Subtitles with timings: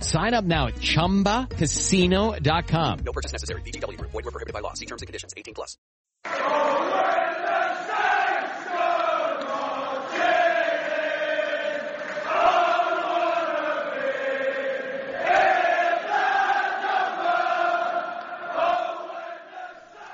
[0.00, 2.98] Sign up now at ChumbaCasino.com.
[3.04, 3.62] No purchase necessary.
[3.62, 4.10] VGW Group.
[4.10, 4.74] Void were prohibited by law.
[4.74, 5.32] See terms and conditions.
[5.34, 5.78] 18 plus.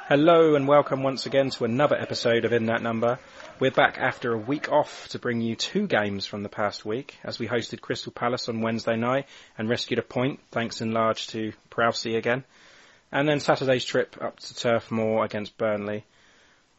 [0.07, 3.19] Hello and welcome once again to another episode of In That Number.
[3.65, 7.17] We're back after a week off to bring you two games from the past week
[7.25, 9.27] as we hosted Crystal Palace on Wednesday night
[9.57, 12.45] and rescued a point thanks in large to Prowsey again.
[13.11, 16.05] And then Saturday's trip up to Turf Moor against Burnley.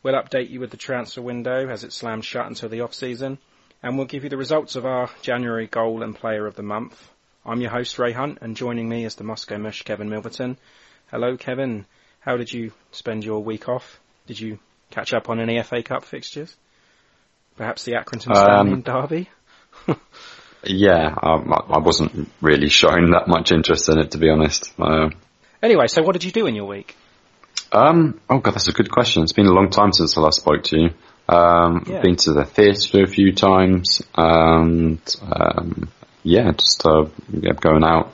[0.03, 3.39] We'll update you with the transfer window as it slams shut until the off-season
[3.81, 7.09] and we'll give you the results of our January goal and player of the month.
[7.43, 10.57] I'm your host Ray Hunt and joining me is the Moscow Mush Kevin Milverton.
[11.09, 11.87] Hello Kevin.
[12.19, 13.99] How did you spend your week off?
[14.27, 14.59] Did you
[14.91, 16.55] catch up on any FA Cup fixtures?
[17.57, 19.29] Perhaps the Accrington Stanley Um, derby?
[20.67, 24.73] Yeah, um, I I wasn't really showing that much interest in it, to be honest.
[24.79, 25.09] Uh,
[25.61, 26.95] Anyway, so what did you do in your week?
[27.71, 29.21] um, oh god, that's a good question.
[29.23, 30.89] It's been a long time since I last spoke to you.
[31.29, 31.97] Um, Yeah.
[31.97, 35.89] I've been to the theatre a few times, and um,
[36.23, 38.11] yeah, just uh, yeah, going out,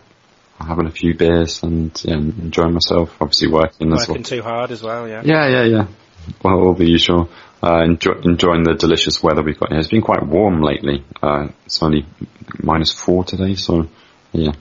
[0.59, 3.15] having a few beers, and yeah, enjoying myself.
[3.21, 4.07] Obviously working as well.
[4.09, 5.21] Working too hard as well, yeah.
[5.23, 5.87] Yeah, yeah, yeah.
[6.43, 7.29] Well, all the usual.
[7.63, 9.79] Uh, enjoy, enjoying the delicious weather we've got here.
[9.79, 11.03] It's been quite warm lately.
[11.21, 12.05] Uh, it's only
[12.61, 13.87] minus four today, so
[14.31, 14.53] yeah.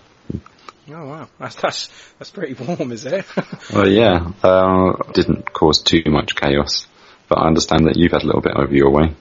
[0.92, 3.24] Oh wow, that's that's that's pretty warm, is it?
[3.72, 6.86] Well, yeah, uh, didn't cause too much chaos,
[7.28, 9.14] but I understand that you've had a little bit over your way.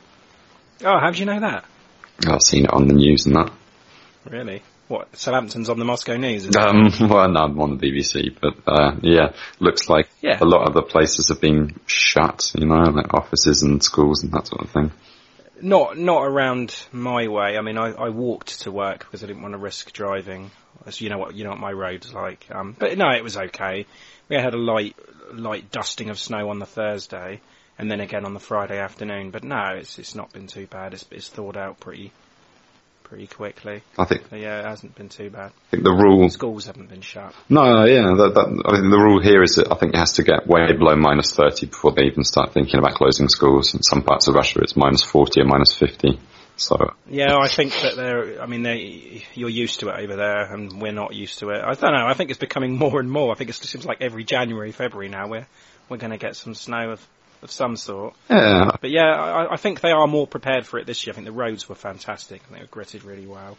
[0.84, 1.66] oh, how do you know that?
[2.28, 3.52] I've seen it on the news and that.
[4.30, 4.62] Really?
[4.90, 5.16] What?
[5.16, 6.54] Southampton's on the Moscow News?
[6.56, 10.40] Um, well, no, I'm on the BBC, but uh, yeah, looks like Yeah.
[10.42, 12.52] a lot of the places have been shut.
[12.56, 14.92] You know, like offices and schools and that sort of thing.
[15.62, 17.56] Not not around my way.
[17.56, 20.50] I mean, I, I walked to work because I didn't want to risk driving.
[20.88, 22.48] As you know what you know what my road's like.
[22.50, 23.86] Um, but no, it was okay.
[24.28, 24.96] We had a light
[25.32, 27.42] light dusting of snow on the Thursday,
[27.78, 29.30] and then again on the Friday afternoon.
[29.30, 30.96] But no, it's it's not been too bad.
[30.96, 32.12] It's it's thawed out pretty
[33.10, 33.82] pretty quickly.
[33.98, 35.52] I think, So yeah, it hasn't been too bad.
[35.52, 37.34] I think the rule Schools haven't been shut.
[37.50, 39.98] No, no, yeah, that, that, I mean, the rule here is that I think it
[39.98, 43.74] has to get way below minus 30 before they even start thinking about closing schools.
[43.74, 46.20] In some parts of Russia, it's minus 40 or minus 50.
[46.56, 48.42] So, Yeah, I think that they're.
[48.42, 51.62] I mean, they, you're used to it over there, and we're not used to it.
[51.64, 52.06] I don't know.
[52.06, 53.32] I think it's becoming more and more.
[53.32, 55.48] I think it seems like every January, February now, we're
[55.88, 57.08] we're going to get some snow of
[57.42, 58.14] of some sort.
[58.30, 61.14] yeah, But yeah, I, I think they are more prepared for it this year.
[61.14, 63.58] I think the roads were fantastic and they were gritted really well.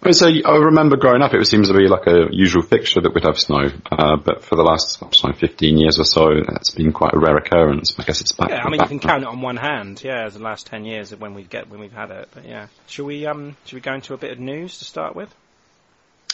[0.00, 3.12] I so I remember growing up, it seems to be like a usual fixture that
[3.12, 3.68] we'd have snow.
[3.90, 7.36] Uh, but for the last, know, 15 years or so, it's been quite a rare
[7.36, 7.98] occurrence.
[7.98, 8.50] I guess it's back.
[8.50, 9.08] Yeah, I mean you can now.
[9.08, 10.00] count it on one hand.
[10.04, 12.28] Yeah, as the last ten years of when we get when we've had it.
[12.32, 15.16] But yeah, should we um should we go into a bit of news to start
[15.16, 15.34] with?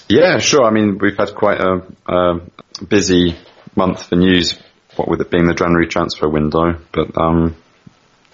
[0.09, 0.65] Yeah, sure.
[0.65, 2.41] I mean, we've had quite a, a
[2.87, 3.39] busy
[3.75, 4.61] month for news,
[4.97, 6.79] what with it being the January transfer window.
[6.93, 7.57] But um,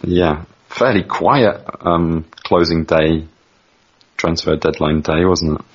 [0.03, 3.27] yeah, fairly quiet um, closing day,
[4.17, 5.67] transfer deadline day, wasn't it?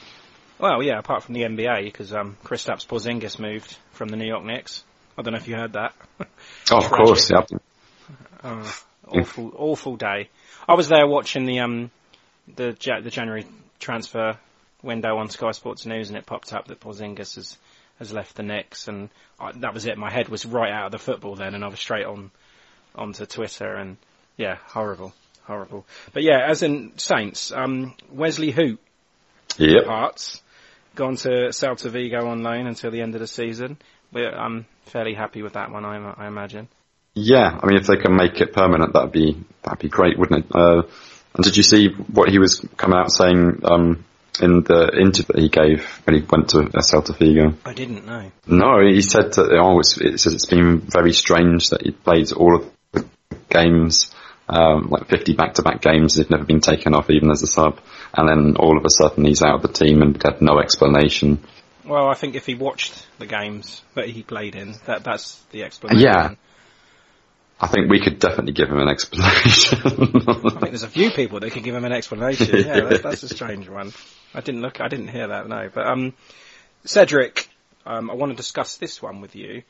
[0.57, 4.45] Well, yeah, apart from the NBA because um Kristaps Porzingis moved from the New York
[4.45, 4.83] Knicks.
[5.17, 5.93] I don't know if you heard that.
[6.71, 7.43] Oh, of course, yeah.
[8.43, 8.75] Oh,
[9.07, 10.29] awful, awful day.
[10.67, 11.91] I was there watching the um
[12.47, 13.45] the the January
[13.79, 14.37] transfer
[14.81, 17.57] window on Sky Sports News, and it popped up that Porzingis has
[17.99, 19.09] has left the Knicks, and
[19.39, 19.97] I, that was it.
[19.97, 22.31] My head was right out of the football then, and I was straight on
[22.95, 23.97] onto Twitter, and
[24.37, 25.13] yeah, horrible,
[25.43, 25.85] horrible.
[26.13, 28.77] But yeah, as in Saints, um, Wesley Hoedt
[29.57, 29.85] Yep.
[29.85, 30.41] Hearts
[30.95, 33.77] gone to Celta Vigo on loan until the end of the season.
[34.11, 36.67] We're, I'm fairly happy with that one, I, I imagine.
[37.13, 40.45] Yeah, I mean, if they can make it permanent, that'd be that'd be great, wouldn't
[40.45, 40.51] it?
[40.53, 40.83] Uh,
[41.33, 44.05] and did you see what he was coming out saying um,
[44.41, 47.53] in the interview that he gave when he went to uh, Celta Vigo?
[47.65, 48.31] I didn't know.
[48.47, 52.31] No, he said that oh, it's, it says it's been very strange that he played
[52.31, 53.05] all of the
[53.49, 54.11] games,
[54.49, 56.15] um, like 50 back-to-back games.
[56.15, 57.79] He'd never been taken off even as a sub,
[58.13, 61.39] and then all of a sudden he's out of the team and had no explanation.
[61.85, 65.63] Well, I think if he watched the games that he played in, that that's the
[65.63, 66.05] explanation.
[66.05, 66.35] Yeah.
[67.59, 69.79] I think we could definitely give him an explanation.
[69.85, 72.57] I think there's a few people that could give him an explanation.
[72.57, 73.93] Yeah, that, that's a strange one.
[74.33, 75.69] I didn't look, I didn't hear that, no.
[75.73, 76.13] But, um,
[76.83, 77.47] Cedric,
[77.85, 79.63] um, I want to discuss this one with you.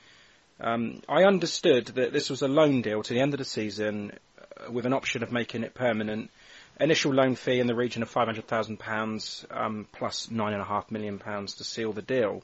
[0.59, 4.13] Um, I understood that this was a loan deal to the end of the season
[4.39, 6.31] uh, with an option of making it permanent.
[6.79, 12.01] Initial loan fee in the region of £500,000 um, plus £9.5 million to seal the
[12.01, 12.43] deal.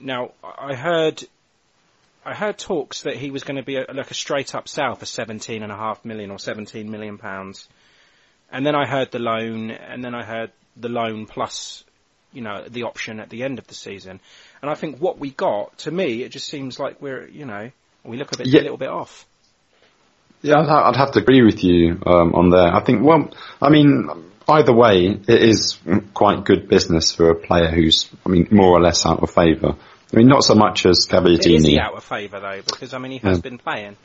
[0.00, 1.24] Now, I heard
[2.28, 4.94] I heard talks that he was going to be a, like a straight up sale
[4.94, 7.66] for seventeen and a half million or seventeen million pounds,
[8.52, 11.84] and then I heard the loan, and then I heard the loan plus,
[12.34, 14.20] you know, the option at the end of the season,
[14.60, 17.70] and I think what we got to me, it just seems like we're, you know,
[18.04, 18.60] we look a bit Yeah.
[18.60, 19.24] a little bit off.
[20.42, 22.74] Yeah, I'd, I'd have to agree with you um, on there.
[22.74, 23.30] I think, well,
[23.60, 24.06] I mean,
[24.46, 25.78] either way, it is
[26.12, 29.76] quite good business for a player who's, I mean, more or less out of favour.
[30.12, 31.66] I mean, not so much as Is Gabbiadini.
[31.68, 32.62] he out of favour though?
[32.66, 33.42] Because I mean, he has Yeah.
[33.42, 33.96] been playing.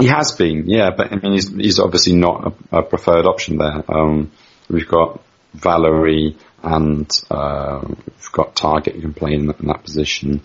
[0.00, 3.56] He has been, yeah, but I mean, he's, he's obviously not a, a preferred option
[3.58, 3.84] there.
[3.88, 4.32] Um,
[4.68, 5.20] we've got
[5.54, 10.42] Valery and uh, we've got Targett who can play in, in that position.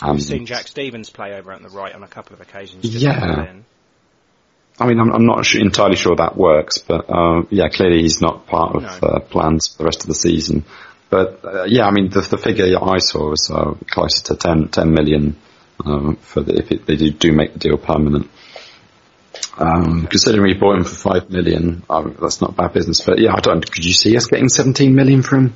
[0.00, 2.84] Um, We've seen Jack Stephens play over at the right on a couple of occasions.
[2.84, 3.12] Yeah.
[3.18, 3.64] now and then.
[4.78, 8.20] I mean, I'm, I'm not su entirely sure that works, but uh, yeah, clearly he's
[8.20, 8.88] not part of No.
[9.08, 10.64] uh, plans for the rest of the season.
[11.14, 14.70] But uh, yeah, I mean, the, the figure I saw was uh, closer to 10,
[14.70, 15.36] 10 million
[15.86, 18.28] um, for the, if it, they do, do make the deal permanent.
[19.56, 23.00] Um, considering we bought him for five million, um, that's not bad business.
[23.00, 23.64] But yeah, I don't.
[23.64, 25.54] Could you see us getting 17 million from him?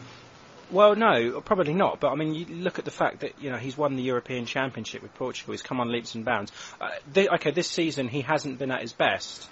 [0.70, 1.98] Well, no, probably not.
[1.98, 4.46] But I mean, you look at the fact that you know he's won the European
[4.46, 5.54] Championship with Portugal.
[5.54, 6.52] He's come on leaps and bounds.
[6.80, 6.90] Uh,
[7.34, 9.48] okay, this season he hasn't been at his best,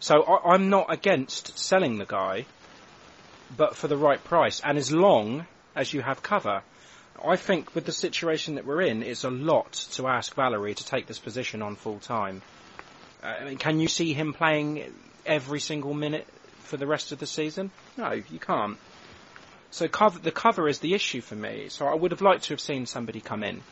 [0.00, 2.46] so I- I'm not against selling the guy,
[3.54, 6.62] but for the right price and as long as you have cover.
[7.24, 10.84] I think with the situation that we're in, it's a lot to ask Valery to
[10.84, 12.42] take this position on full time.
[13.22, 14.92] Uh, I mean, can you see him playing
[15.24, 16.26] every single minute
[16.60, 17.70] for the rest of the season?
[17.96, 18.78] No, you can't.
[19.70, 21.68] So cover, the cover is the issue for me.
[21.68, 23.62] So I would have liked to have seen somebody come in.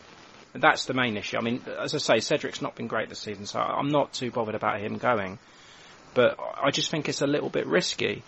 [0.55, 1.37] That's the main issue.
[1.37, 4.31] I mean, as I say, Cedric's not been great this season, so I'm not too
[4.31, 5.39] bothered about him going.
[6.15, 8.23] But I just think it's a little bit risky.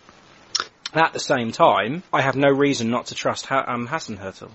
[0.95, 4.51] At the same time, I have no reason not to trust ha- um, Hasenhüttl.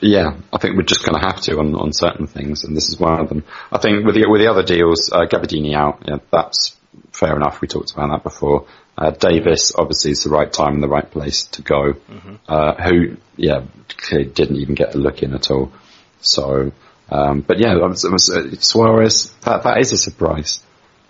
[0.00, 2.88] Yeah, I think we're just going to have to on, on certain things, and this
[2.88, 3.44] is one of them.
[3.70, 6.74] I think with the with the other deals, uh, Gabbiadini out, yeah, that's
[7.12, 7.60] fair enough.
[7.60, 8.66] We talked about that before.
[8.96, 11.94] Uh, Davis, obviously, is the right time and the right place to go.
[12.48, 13.64] Uh, who, yeah,
[14.10, 15.70] didn't even get a look in at all.
[16.22, 16.72] So,
[17.10, 20.60] um, but yeah, it was, it was, uh, Suarez, that that is a surprise.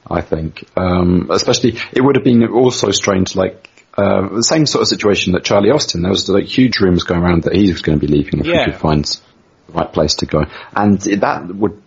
[0.05, 3.69] I think, um, especially it would have been also strange, like.
[3.97, 6.03] Uh, the same sort of situation that Charlie Austin.
[6.03, 8.47] There was like huge rumours going around that he was going to be leaving if
[8.47, 8.65] Yeah.
[8.67, 10.45] he could find the right place to go,
[10.75, 11.83] and that would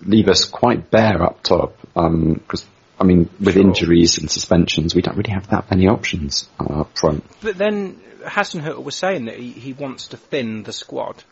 [0.00, 1.76] leave us quite bare up top.
[1.92, 2.64] Because
[3.00, 3.62] I mean, with Sure.
[3.62, 7.24] injuries and suspensions, we don't really have that many options uh, up front.
[7.42, 11.24] But then Hasenhüttl was saying that he, he wants to thin the squad.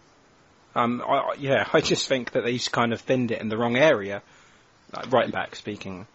[0.75, 3.57] Um, I, I- yeah, I just think that he's kind of thinned it in the
[3.57, 4.23] wrong area.
[4.95, 6.07] Like right back speaking.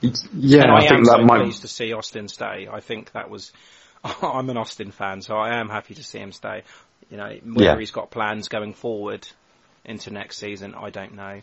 [0.00, 1.42] Yeah, and I, I, am that so might.
[1.42, 2.68] pleased to see Austin stay.
[2.70, 3.52] I think that was.
[4.22, 6.62] I'm an Austin fan, so I am happy to see him stay.
[7.10, 7.78] You know, whether Yeah.
[7.78, 9.26] he's got plans going forward
[9.84, 11.40] into next season, I don't know.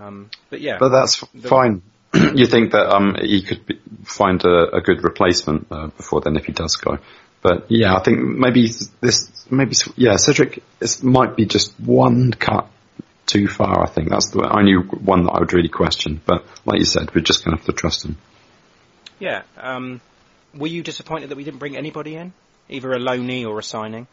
[0.00, 1.82] Um, but yeah, But that's The- fine.
[2.34, 6.36] you think that um, he could be, find a, a good replacement uh, before then
[6.36, 6.98] if he does go.
[7.42, 8.68] But yeah, I think maybe
[9.00, 12.68] this, maybe yeah, Cedric is, might be just one cut
[13.32, 13.82] too far.
[13.82, 16.20] I think that's the only one that I would really question.
[16.24, 18.16] But like you said, we're just going to have to trust him.
[19.18, 19.42] yeah.
[19.56, 20.00] Um,
[20.54, 22.32] were you disappointed that we didn't bring anybody in,
[22.68, 24.06] either a loanee or a signing?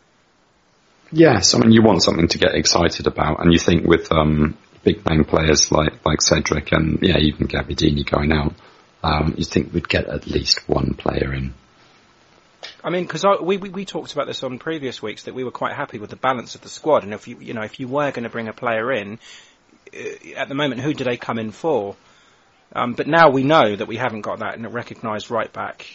[1.12, 4.58] Yes, I mean you want something to get excited about, and you think with um,
[4.84, 8.54] big name players like like Cedric and yeah even Gabbiadini going out,
[9.04, 11.54] um, you think we'd get at least one player in.
[12.84, 15.52] I mean, because we, we we talked about this on previous weeks that we were
[15.52, 17.88] quite happy with the balance of the squad, and if you you know if you
[17.88, 19.20] were going to bring a player in,
[19.94, 21.96] uh, at the moment, who do they come in for?
[22.74, 25.86] Um, but now we know that we haven't got that recognised right back.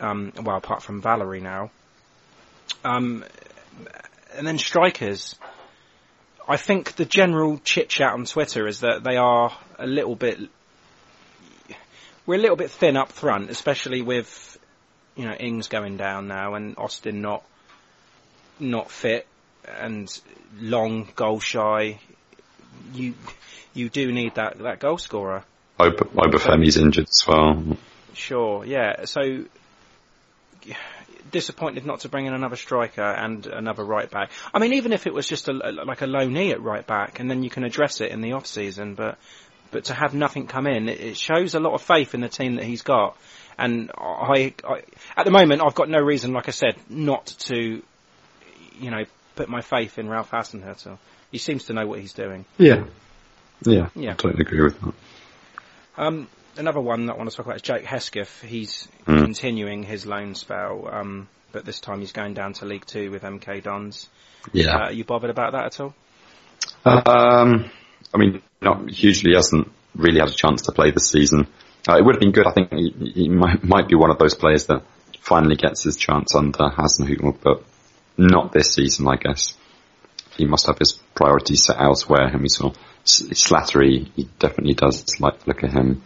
[0.00, 1.70] Um, well, apart from Valery now.
[2.84, 3.24] Um,
[4.36, 5.36] and then strikers.
[6.46, 10.38] I think the general chit chat on Twitter is that they are a little bit.
[12.26, 14.58] We're a little bit thin up front, especially with
[15.16, 17.42] you know Ings going down now and Austin not
[18.58, 19.26] not fit
[19.66, 20.20] and
[20.58, 21.98] long goal shy.
[22.92, 23.14] You
[23.72, 25.44] you do need that that goal scorer.
[25.78, 27.76] Obafemi's injured as well.
[28.12, 29.06] Sure, yeah.
[29.06, 29.44] So
[31.30, 34.30] disappointed not to bring in another striker and another right back.
[34.52, 37.18] I mean, even if it was just a, like a low knee at right back,
[37.18, 38.94] and then you can address it in the off season.
[38.94, 39.18] But
[39.70, 42.28] but to have nothing come in, it, it shows a lot of faith in the
[42.28, 43.16] team that he's got.
[43.58, 44.82] And I, I,
[45.16, 47.82] at the moment, I've got no reason, like I said, not to,
[48.80, 49.04] you know,
[49.36, 50.98] put my faith in Ralph Hasenhüttl.
[51.30, 52.44] He seems to know what he's doing.
[52.58, 52.84] Yeah.
[53.64, 53.88] Yeah.
[53.94, 54.12] Yeah.
[54.12, 54.94] I totally agree with that.
[55.96, 58.42] Um, another one that I want to talk about is Jake Hesketh.
[58.42, 59.22] He's Mm.
[59.22, 63.22] continuing his loan spell, um, but this time he's going down to League Two with
[63.22, 64.08] MK Dons.
[64.52, 64.74] Yeah.
[64.74, 65.94] Uh, are you bothered about that at all?
[66.84, 67.70] Um,
[68.14, 71.46] I mean, not hugely hasn't really had a chance to play this season.
[71.88, 72.46] Uh, it would have been good.
[72.46, 74.82] I think he, he might, might be one of those players that
[75.20, 77.62] finally gets his chance under Hasenhüttl, but
[78.16, 79.56] not this season, I guess.
[80.36, 82.26] He must have his priorities set elsewhere.
[82.26, 82.72] And we saw
[83.04, 86.02] Slattery, he definitely does like the look at him.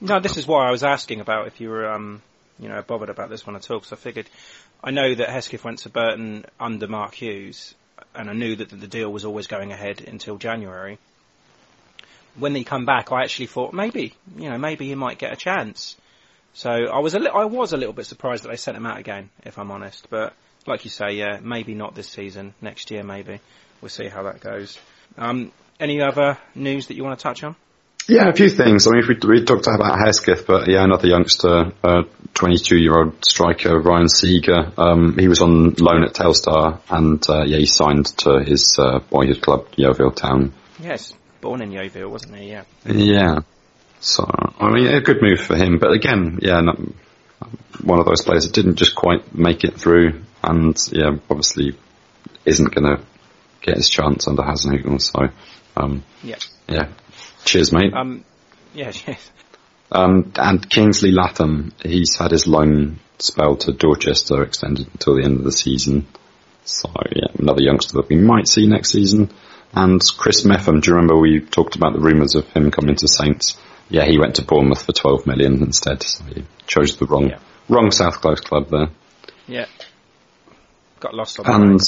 [0.00, 2.22] No, this is why I was asking about if you were, um,
[2.58, 3.78] you know, bothered about this one at all.
[3.78, 4.28] Because I figured,
[4.82, 7.74] I know that Hesketh went to Burton under Mark Hughes,
[8.14, 10.98] and I knew that the deal was always going ahead until January.
[12.38, 15.36] When he come back, I actually thought maybe, you know, maybe he might get a
[15.36, 15.96] chance.
[16.52, 18.86] So I was a li- I was a little bit surprised that they sent him
[18.86, 20.08] out again, if I'm honest.
[20.10, 20.34] But
[20.66, 22.54] like you say, yeah, maybe not this season.
[22.60, 23.40] Next year, maybe.
[23.80, 24.78] We'll see how that goes.
[25.16, 27.56] Um, any other news that you want to touch on?
[28.08, 28.86] Yeah, a few things.
[28.86, 32.02] I mean, we, we talked about Hesketh, but yeah, another youngster, uh,
[32.34, 34.72] 22 year old striker, Ryan Seager.
[34.76, 38.98] Um, he was on loan at Telstar and, uh, yeah, he signed to his, uh,
[38.98, 40.52] boyhood club, Yeovil Town.
[40.80, 42.50] Yes, born in Yeovil, wasn't he?
[42.50, 42.64] Yeah.
[42.84, 43.38] Yeah.
[44.00, 46.78] So, I mean, a good move for him, but again, yeah, not,
[47.82, 51.76] one of those players that didn't just quite make it through and, yeah, obviously
[52.46, 53.02] isn't gonna
[53.60, 55.28] get his chance under Hasenhüttl, so,
[55.76, 56.36] um, Yeah.
[56.68, 56.88] yeah.
[57.44, 57.92] Cheers, mate.
[57.94, 58.24] Um,
[58.74, 59.30] yeah, yes.
[59.92, 65.38] Um, and Kingsley Latham, he's had his loan spell to Dorchester extended until the end
[65.38, 66.06] of the season.
[66.64, 69.30] So yeah, another youngster that we might see next season.
[69.72, 73.08] And Chris Mepham, do you remember we talked about the rumours of him coming to
[73.08, 73.58] Saints?
[73.88, 77.38] Yeah, he went to Bournemouth for 12 million instead, so he chose the wrong, Yeah.
[77.68, 78.88] wrong South Coast club there.
[79.46, 79.66] Yeah.
[81.00, 81.80] Got lost on And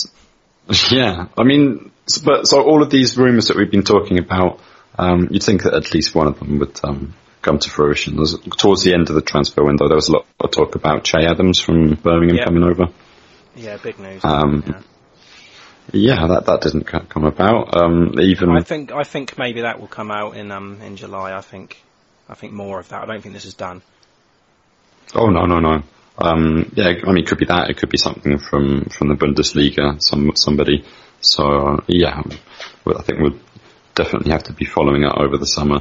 [0.90, 1.90] yeah, I mean,
[2.24, 4.60] but so all of these rumours that we've been talking about,
[4.98, 8.16] um, you'd think that at least one of them would um, come to fruition.
[8.16, 11.04] There's, towards the end of the transfer window, there was a lot of talk about
[11.04, 12.44] Che Adams from Birmingham Yeah.
[12.44, 12.86] coming over.
[13.56, 14.24] Yeah, big news.
[14.24, 14.80] Um, yeah.
[15.92, 17.76] Yeah, that that didn't come about.
[17.76, 21.37] Um, even I think I think maybe that will come out in um in July.
[21.37, 21.82] I think
[22.28, 23.02] I think more of that.
[23.02, 23.82] I don't think this is done.
[25.14, 25.82] oh no no no.
[26.18, 27.70] Um, yeah, I mean, it could be that.
[27.70, 30.84] It could be something from from the Bundesliga, some somebody.
[31.20, 32.22] So yeah,
[32.87, 33.38] I think we'll
[33.94, 35.80] definitely have to be following it over the summer.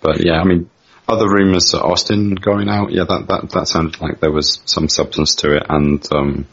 [0.00, 0.70] But yeah, I mean,
[1.08, 2.92] other rumours of Austin going out.
[2.92, 6.46] Yeah, that that that sounded like there was some substance to it, and um,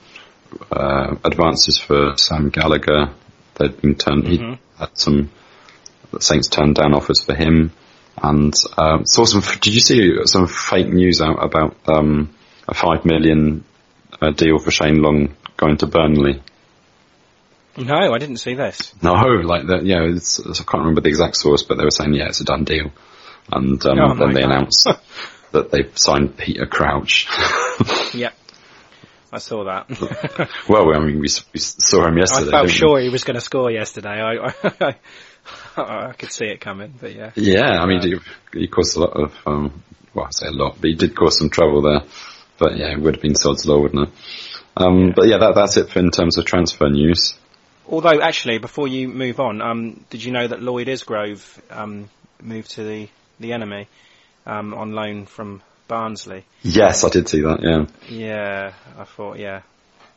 [0.72, 3.14] uh, advances for Sam Gallagher.
[3.56, 4.28] They'd been turned.
[4.28, 4.38] He
[4.78, 5.30] had some
[6.12, 7.72] the Saints turned down offers for him,
[8.22, 9.42] and um, saw some.
[9.42, 12.34] Did you see some fake news out about um,
[12.68, 13.64] a five million
[14.22, 16.42] uh, deal for Shane Long going to Burnley?
[17.78, 18.94] No, I didn't see this.
[19.02, 19.86] No, like that.
[19.86, 22.46] Yeah, it's, I can't remember the exact source, but they were saying yeah, it's a
[22.46, 22.92] done deal,
[23.52, 24.52] and um, Oh then they God.
[24.52, 24.88] announced
[25.52, 27.28] that they've signed Peter Crouch.
[28.14, 28.34] Yep.
[29.32, 29.90] I saw that.
[30.70, 32.48] well, I mean, we, we saw him yesterday.
[32.48, 32.72] I felt didn't we?
[32.72, 34.22] sure he was going to score yesterday.
[34.22, 34.54] I,
[35.78, 37.32] I, I could see it coming, but yeah.
[37.36, 39.84] Yeah, I mean, he, he caused a lot of, um,
[40.14, 42.02] well, I say a lot, but he did cause some trouble there.
[42.58, 44.14] But yeah, it would have been sod's law, wouldn't it?
[44.76, 47.36] Um, But yeah, that, that's it for in terms of transfer news.
[47.88, 52.10] Although, actually, before you move on, um, did you know that Lloyd Isgrove um,
[52.42, 53.10] moved to the
[53.40, 53.88] the enemy
[54.46, 56.46] um, on loan from Barnsley?
[56.62, 57.60] Yes, I did see that.
[57.62, 59.64] Yeah, Yeah, I thought, yeah,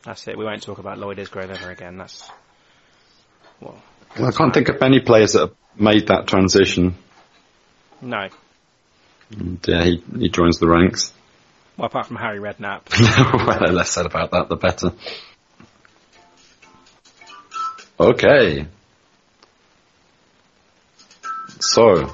[0.03, 0.37] that's it.
[0.37, 1.97] We won't talk about Lloyd Isgrove ever again.
[1.97, 2.29] That's
[3.59, 3.81] well,
[4.17, 6.95] well, I can't think of any players that have made that transition.
[8.01, 8.29] no,
[9.31, 11.11] And, yeah, he he joins the ranks.
[11.75, 12.81] Well, apart from Harry Redknapp.
[13.47, 14.93] well, the less said about that, the better.
[17.99, 18.67] Okay.
[21.59, 22.13] So,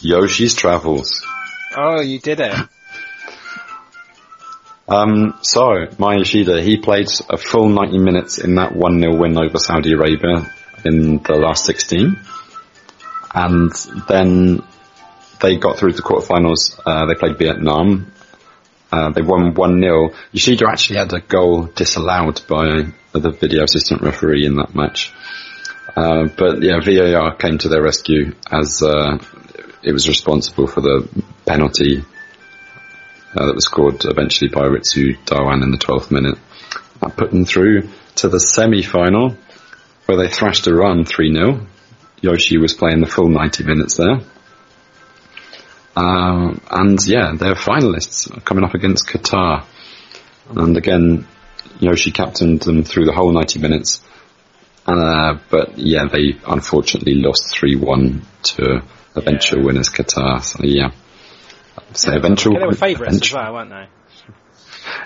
[0.00, 1.26] Yoshi's Travels.
[1.76, 2.54] Oh, you did it.
[4.90, 9.56] Um, so, Maya Yoshida, he played a full 90 minutes in that 1-0 win over
[9.56, 10.52] Saudi Arabia
[10.84, 12.18] in the last 16.
[13.32, 13.70] And
[14.08, 14.64] then
[15.40, 16.80] they got through to the quarterfinals.
[16.84, 18.12] Uh, they played Vietnam.
[18.90, 20.14] Uh, they won 1-0.
[20.32, 25.12] Yoshida actually had a goal disallowed by the video assistant referee in that match.
[25.96, 29.18] Uh, but yeah, VAR came to their rescue as uh,
[29.82, 31.08] it was responsible for the
[31.46, 32.04] penalty
[33.34, 36.38] uh, that was scored eventually by Ritsu Doan in the 12th minute.
[37.00, 39.36] That put them through to the semi-final
[40.06, 41.66] where they thrashed Iran 3-0.
[42.20, 44.20] Yoshi was playing the full 90 minutes there.
[45.96, 49.64] Um, and yeah, they're finalists coming up against Qatar.
[50.50, 51.26] And again,
[51.78, 54.02] Yoshi captained them through the whole 90 minutes.
[54.86, 58.82] Uh, but yeah, they unfortunately lost 3-1 to
[59.16, 59.66] eventual Yeah.
[59.66, 60.42] winners Qatar.
[60.42, 60.90] So yeah.
[61.92, 62.52] So eventual.
[62.52, 63.86] Okay, they were favourites as well, weren't they?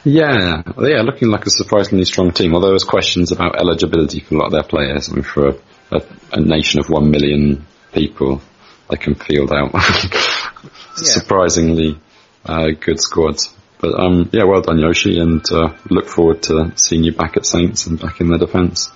[0.05, 2.55] yeah, yeah, looking like a surprisingly strong team.
[2.55, 5.09] Although there's questions about eligibility for a lot of their players.
[5.09, 5.55] I mean, for a,
[5.93, 8.43] a, a nation of one million people,
[8.91, 9.73] they can field out
[10.97, 11.99] surprisingly
[12.45, 13.55] uh, good squads.
[13.79, 17.45] But um, yeah, well done, Yoshi, and uh, look forward to seeing you back at
[17.47, 18.91] Saints and back in the defence.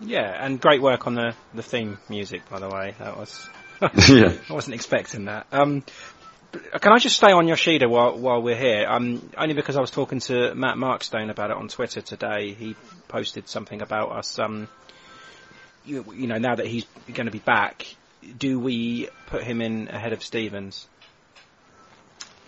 [0.00, 2.94] Yeah, and great work on the, the theme music, by the way.
[2.98, 3.48] That was
[4.08, 5.46] yeah, I wasn't expecting that.
[5.52, 5.84] Um,
[6.52, 8.86] can I just stay on Yoshida while while we're here?
[8.88, 12.52] Um, only because I was talking to Matt Markstone about it on Twitter today.
[12.52, 12.76] He
[13.08, 14.38] posted something about us.
[14.38, 14.68] Um,
[15.84, 17.86] you, you know, now that he's going to be back,
[18.38, 20.86] do we put him in ahead of Stephens?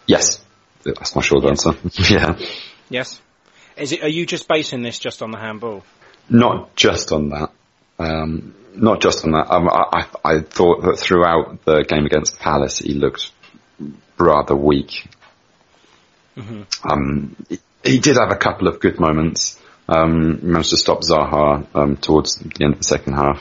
[0.07, 0.43] yes,
[0.85, 1.73] that's my short answer.
[2.11, 2.39] yeah,
[2.89, 3.21] Yes.
[3.77, 4.03] Is it?
[4.03, 5.85] Are you just basing this just on the handball?
[6.29, 7.51] not just on that.
[7.99, 9.51] Um, not just on that.
[9.51, 13.33] Um, I, I, I thought that throughout the game against Palace, he looked
[14.19, 15.09] rather weak.
[16.85, 19.61] Um, he, he did have a couple of good moments.
[19.89, 23.41] Um, managed to stop Zaha um, towards the end of the second half.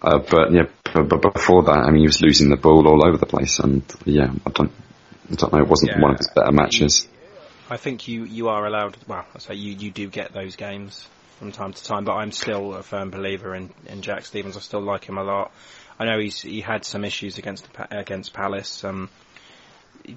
[0.00, 3.06] Uh, but yeah, but, but before that, I mean, he was losing the ball all
[3.06, 4.70] over the place, and yeah, I don't,
[5.30, 6.00] I don't know, it wasn't Yeah.
[6.00, 7.08] one of his better matches.
[7.68, 8.96] I think you, you are allowed.
[9.08, 11.06] Well, I say you you do get those games
[11.38, 14.56] from time to time, but I'm still a firm believer in, in Jack Stephens.
[14.56, 15.52] I still like him a lot.
[15.98, 18.84] I know he's he had some issues against the, against Palace.
[18.84, 19.08] Um,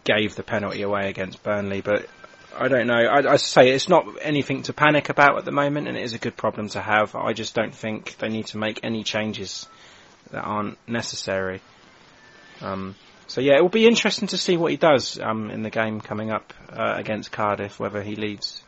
[0.04, 2.08] gave the penalty away against Burnley, but
[2.58, 2.94] I don't know.
[2.94, 6.14] I, I say it's not anything to panic about at the moment, and it is
[6.14, 7.16] a good problem to have.
[7.16, 9.68] I just don't think they need to make any changes
[10.32, 11.62] that aren't necessary.
[12.62, 12.96] Um,
[13.28, 16.02] so yeah, it will be interesting to see what he does um, in the game
[16.02, 17.80] coming up uh, against Cardiff.
[17.80, 18.62] Whether he leaves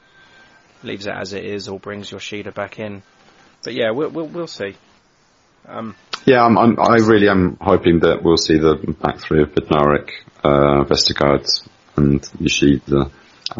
[0.83, 3.03] leaves it as it is or brings Yoshida back in.
[3.63, 4.75] But yeah, we'll we'll, we'll see.
[5.67, 9.49] Um, Yeah, I'm, I'm, I really am hoping that we'll see the back three of
[9.49, 10.09] Bednarek,
[10.43, 11.47] uh, Vestergaard,
[11.95, 13.11] and Yoshida.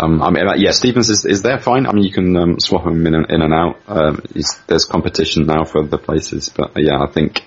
[0.02, 1.86] Um, I mean, uh, yeah, Stephens is, is there fine.
[1.86, 3.80] I mean, you can um, swap him in and, in and out.
[3.88, 4.22] Um,
[4.68, 7.44] there's competition now for the places, but uh, yeah, I think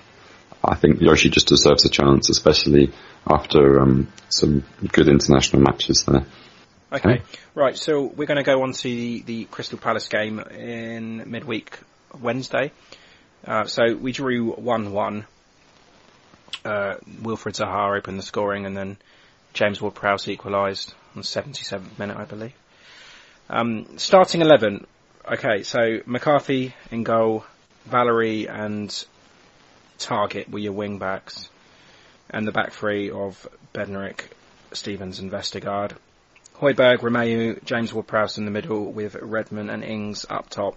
[0.63, 2.93] I think Yoshi just deserves a chance, especially
[3.29, 6.25] after um, some good international matches there.
[6.91, 7.21] Okay,
[7.53, 7.77] right.
[7.77, 11.77] So we're going to go on to the, the Crystal Palace game in midweek
[12.17, 12.71] Wednesday.
[13.45, 15.25] Uh, so we drew one one.
[16.63, 18.97] Uh, Wilfred Zaha opened the scoring, and then
[19.53, 22.53] James Ward-Prowse equalised on the 77th minute, I believe.
[23.49, 24.85] Um, starting 11.
[25.29, 27.45] Okay, so McCarthy in goal,
[27.85, 28.89] Valery and
[29.99, 31.49] Targett were your wing backs,
[32.29, 34.21] and the back three of Bednarek,
[34.73, 35.93] Stephens, and Vestergaard.
[36.59, 40.75] Højbjerg, Romeu, James Ward-Prowse in the middle with Redmond and Ings up top.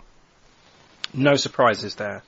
[1.15, 2.23] No surprises there.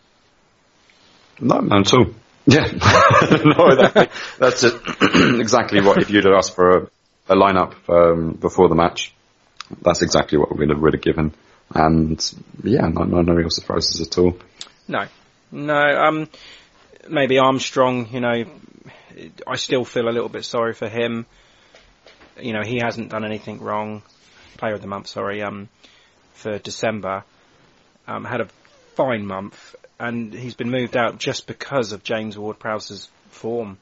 [1.41, 2.07] No, none at all.
[2.47, 4.75] Yeah, no, that, that's it.
[5.41, 6.91] exactly what if you'd have asked for a,
[7.29, 9.15] a lineup um, before the match.
[9.81, 11.33] That's exactly what we would have, would have given,
[11.75, 12.35] and
[12.65, 14.37] yeah, no, no, no real surprises at all.
[14.89, 15.07] No,
[15.51, 15.75] no.
[15.75, 16.29] Um,
[17.09, 18.09] maybe Armstrong.
[18.13, 18.45] You know,
[19.47, 21.27] I still feel a little bit sorry for him.
[22.41, 24.03] You know, he hasn't done anything wrong.
[24.57, 25.43] Player of the month, sorry.
[25.43, 25.69] Um,
[26.35, 27.25] for December,
[28.07, 28.49] um, had a
[28.95, 33.79] fine month, and he's been moved out just because of James Ward-Prowse's form.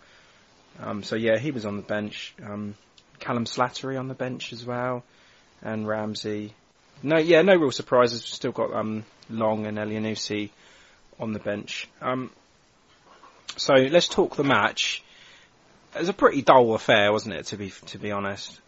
[0.81, 2.35] Um, so yeah, he was on the bench.
[2.45, 2.75] Um,
[3.19, 5.05] Callum Slattery on the bench as well,
[5.63, 6.55] and Ramsey.
[7.03, 8.23] No, yeah, no real surprises.
[8.23, 10.51] We've Still got um, Long and Elyounoussi
[11.19, 11.89] on the bench.
[12.01, 12.31] Um,
[13.57, 15.03] so let's talk the match.
[15.95, 17.47] It was a pretty dull affair, wasn't it?
[17.47, 18.61] To be to be honest.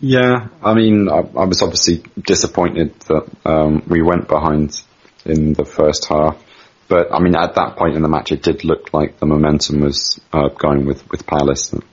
[0.00, 4.82] Yeah, I mean, I, I was obviously disappointed that um, we went behind
[5.24, 6.42] in the first half,
[6.88, 9.80] but I mean, at that point in the match, it did look like the momentum
[9.80, 11.68] was uh, going with with Palace.
[11.68, 11.84] That,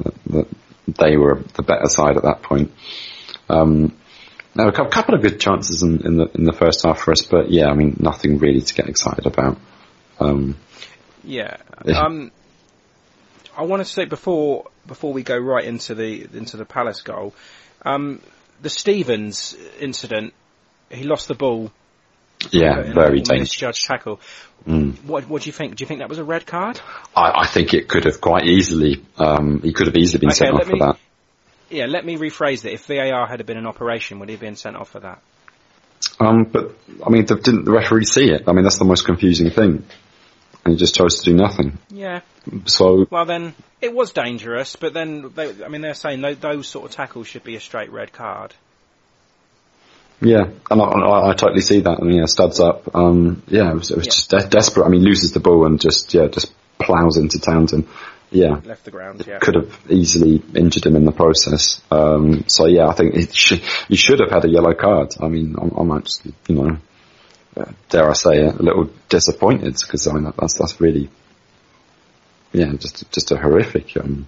[0.00, 0.48] that, that
[0.98, 2.72] they were the better side at that point.
[3.48, 3.96] Um,
[4.54, 7.12] there were a couple of good chances in, in, the in the first half for
[7.12, 9.58] us, but yeah, I mean, nothing really to get excited about.
[10.20, 10.56] Um,
[11.24, 11.56] Yeah.
[11.86, 12.30] Um,
[13.56, 17.34] I want to say before before we go right into the into the Palace goal,
[17.82, 18.20] um,
[18.62, 20.34] the Stephens incident.
[20.90, 21.72] He lost the ball.
[22.50, 23.40] yeah, a very dangerous.
[23.40, 24.20] misjudged tackle.
[24.66, 25.04] Mm.
[25.04, 25.76] What what do you think?
[25.76, 26.80] Do you think that was a red card?
[27.16, 29.04] I, I think it could have quite easily.
[29.16, 30.98] Um, he could have easily been Okay, sent off for that.
[31.70, 31.86] Yeah.
[31.86, 32.72] Let me rephrase that.
[32.72, 35.22] If VAR had been an operation, would he have been sent off for that?
[36.20, 38.44] Um, but I mean, the, didn't the referee see it?
[38.46, 39.84] I mean, that's the most confusing thing.
[40.64, 41.78] And he just chose to do nothing.
[41.90, 42.20] Yeah.
[42.66, 46.66] So Well, then it was dangerous, but then they, I mean they're saying tho- those
[46.68, 48.54] sort of tackles should be a straight red card.
[50.20, 51.98] yeah, and I, I, I totally see that.
[52.00, 52.94] I mean, yeah, studs up.
[52.94, 54.10] Um, yeah, it was, it was Yeah.
[54.10, 54.86] just de- desperate.
[54.86, 57.86] I mean, loses the ball and just yeah, just plows into Townsend.
[58.30, 59.22] Yeah, Left the ground.
[59.28, 59.38] Yeah.
[59.38, 61.80] could have easily injured him in the process.
[61.90, 65.14] Um, so yeah, I think it should, he should have had a yellow card.
[65.20, 66.78] I mean, I'm, I'm actually, you know,
[67.88, 71.08] dare I say a little disappointed because I mean that's that's really,
[72.52, 74.26] yeah, just just a horrific um,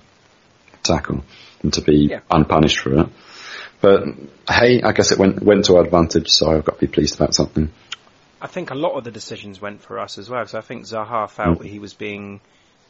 [0.83, 1.25] tackle,
[1.63, 2.21] and to be Yeah.
[2.31, 3.09] unpunished for it.
[3.81, 4.05] But
[4.49, 7.17] hey, I guess it went went to our advantage, so I've got to be pleased
[7.17, 7.71] about something.
[8.41, 10.85] I think a lot of the decisions went for us as well, So I think
[10.85, 11.65] Zaha felt Mm.
[11.65, 12.41] he was being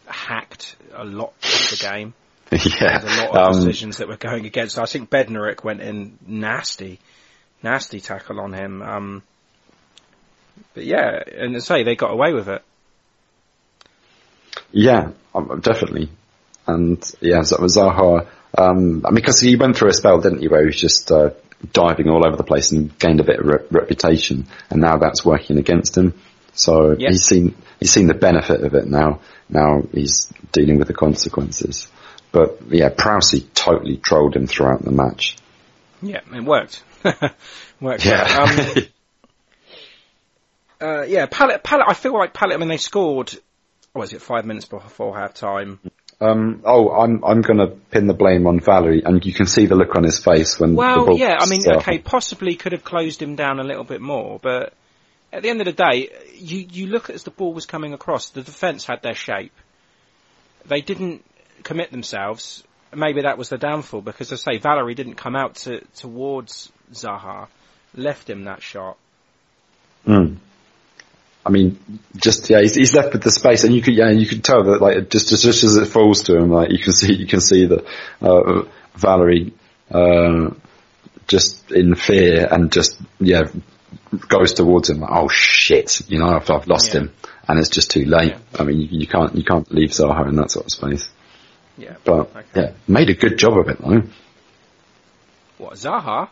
[0.06, 2.14] hacked a lot of the game.
[2.52, 4.78] yeah, There's a lot of um, decisions that were going against.
[4.78, 6.98] I think Bednarek went in nasty,
[7.62, 8.82] nasty tackle on him.
[8.82, 9.22] Um,
[10.74, 12.62] but yeah, and say they got away with it.
[14.72, 16.10] Yeah, um, definitely.
[16.66, 20.48] And yeah, so Zaha, um, I mean, because he went through a spell, didn't he,
[20.48, 21.30] where he was just uh,
[21.72, 25.24] diving all over the place and gained a bit of re- reputation, and now that's
[25.24, 26.14] working against him.
[26.52, 29.20] So he's seen he's seen the benefit of it now.
[29.48, 31.88] Now he's dealing with the consequences.
[32.32, 35.36] But yeah, Prowsey totally trolled him throughout the match.
[36.02, 36.82] Yeah, it worked.
[37.80, 38.04] worked.
[38.04, 38.22] Yeah.
[38.22, 38.84] Um,
[40.80, 41.62] uh, yeah, Pallet.
[41.62, 41.86] Pallet.
[41.88, 42.54] I feel like Pallet.
[42.54, 43.34] I mean, they scored.
[43.94, 44.22] Was it?
[44.22, 45.80] Five minutes before half time.
[46.20, 49.66] um, oh, I'm I'm going to pin the blame on Valery, and you can see
[49.66, 51.80] the look on his face when the Well, yeah, I mean, started.
[51.80, 54.74] okay, possibly could have closed him down a little bit more, but
[55.32, 58.30] at the end of the day, you, you look as the ball was coming across,
[58.30, 59.52] the defence had their shape.
[60.66, 61.24] They didn't
[61.62, 62.64] commit themselves.
[62.94, 66.72] Maybe that was the downfall, because as I say, Valery didn't come out to, towards
[66.92, 67.48] Zaha,
[67.94, 68.96] left him that shot.
[70.06, 70.36] Mm.
[71.46, 71.78] I mean,
[72.16, 74.64] just yeah, he's, he's left with the space, and you could yeah, you could tell
[74.64, 77.26] that like just just, just as it falls to him, like you can see you
[77.26, 77.86] can see that
[78.20, 78.62] uh,
[78.96, 79.54] Valery
[79.90, 80.50] uh,
[81.28, 83.42] just in fear and just yeah
[84.28, 85.00] goes towards him.
[85.00, 87.00] Like, oh shit, you know I've, I've lost Yeah.
[87.02, 87.12] him,
[87.46, 88.34] and it's just too late.
[88.58, 91.08] I mean, you, you can't you can't leave Zaha in that sort of space.
[91.78, 91.94] Yeah.
[92.04, 92.42] But Okay.
[92.56, 94.02] yeah, made a good job of it though.
[95.58, 96.28] What, Zaha?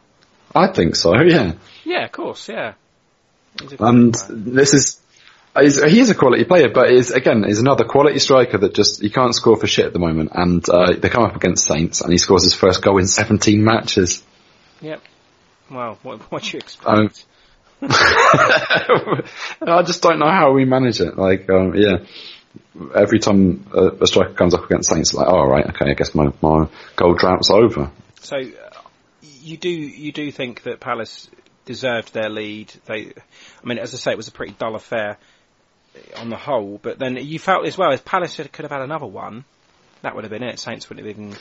[0.54, 1.14] I think so.
[1.20, 1.52] Yeah.
[1.84, 2.74] Yeah, of course, yeah.
[3.60, 4.38] He's a good And player.
[4.38, 5.00] this is,
[5.60, 9.00] he's, he is a quality player, but is again is another quality striker that just
[9.00, 10.32] he can't score for shit at the moment.
[10.34, 13.62] And uh, they come up against Saints, and he scores his first goal in 17
[13.62, 14.22] matches.
[14.80, 15.02] Yep.
[15.70, 16.86] Well, what, what do you expect?
[16.86, 17.10] Um,
[17.82, 21.18] I just don't know how we manage it.
[21.18, 22.04] Like, um, yeah,
[22.94, 26.14] every time a, a striker comes up against Saints, like, oh right, okay, I guess
[26.14, 27.90] my my goal drought's over.
[28.20, 28.80] So uh,
[29.20, 31.28] you do you do think that Palace
[31.64, 32.72] deserved their lead?
[32.86, 33.12] They,
[33.62, 35.18] I mean, as I say, it was a pretty dull affair
[36.16, 36.78] on the whole.
[36.82, 39.44] But then you felt as well as Palace could have had another one.
[40.02, 40.58] That would have been it.
[40.58, 41.34] Saints would have even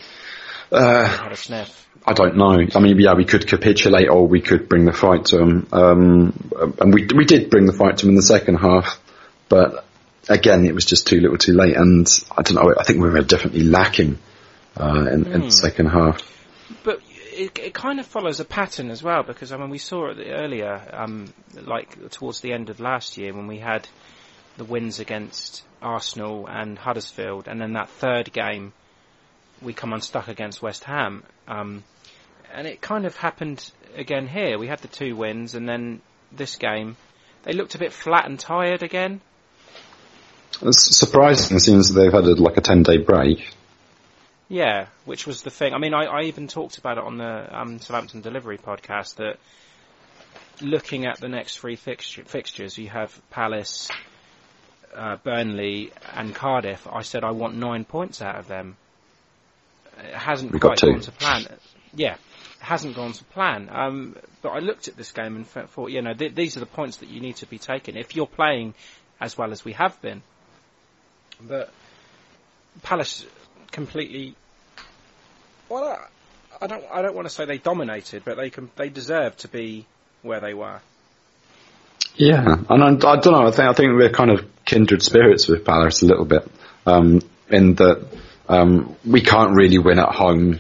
[0.72, 1.88] Uh, had a sniff.
[2.06, 2.58] I don't know.
[2.76, 5.68] I mean, yeah, we could capitulate or we could bring the fight to them.
[5.72, 9.00] Um, and we we did bring the fight to them in the second half,
[9.50, 9.86] but
[10.30, 11.76] again, it was just too little, too late.
[11.76, 12.74] And I don't know.
[12.78, 14.18] I think we were definitely lacking
[14.80, 16.22] uh, in, in the second half.
[16.84, 17.02] But
[17.34, 20.18] it, it kind of follows a pattern as well because I mean we saw it
[20.26, 23.88] earlier, um, like towards the end of last year when we had
[24.58, 28.74] the wins against Arsenal and Huddersfield, and then that third game
[29.62, 31.84] we come unstuck against West Ham, um,
[32.54, 34.58] and it kind of happened again here.
[34.60, 36.98] We had the two wins, and then this game
[37.44, 39.22] they looked a bit flat and tired again.
[40.62, 43.54] It's surprising, seems they've had a, like a ten day break.
[44.50, 45.74] Yeah, which was the thing.
[45.74, 49.40] I mean, I, I even talked about it on the um, Southampton Delivery podcast that
[50.62, 53.90] looking at the next three fixture, fixtures, you have Palace,
[54.96, 56.88] uh, Burnley, and Cardiff.
[56.92, 58.78] I said I want nine points out of them.
[59.98, 61.46] It hasn't We quite gone to plan.
[61.96, 62.20] Yeah, It
[62.60, 63.70] hasn't gone to plan.
[63.72, 66.66] Um, but I looked at this game and thought, you know, th- these are the
[66.66, 68.74] points that you need to be taking if you're playing
[69.20, 70.22] as well as we have been.
[71.42, 71.72] But
[72.82, 73.26] Palace
[73.72, 74.36] completely.
[75.70, 76.00] Well,
[76.62, 76.84] I, don't.
[76.92, 79.86] I don't want to say they dominated, but they com- they deserved to be
[80.22, 80.80] where they were.
[82.16, 83.48] Yeah, and I, I don't know.
[83.48, 86.48] I think I think we're kind of kindred spirits with Palace a little bit,
[86.86, 88.08] um, in that
[88.48, 90.60] um, we can't really win at home,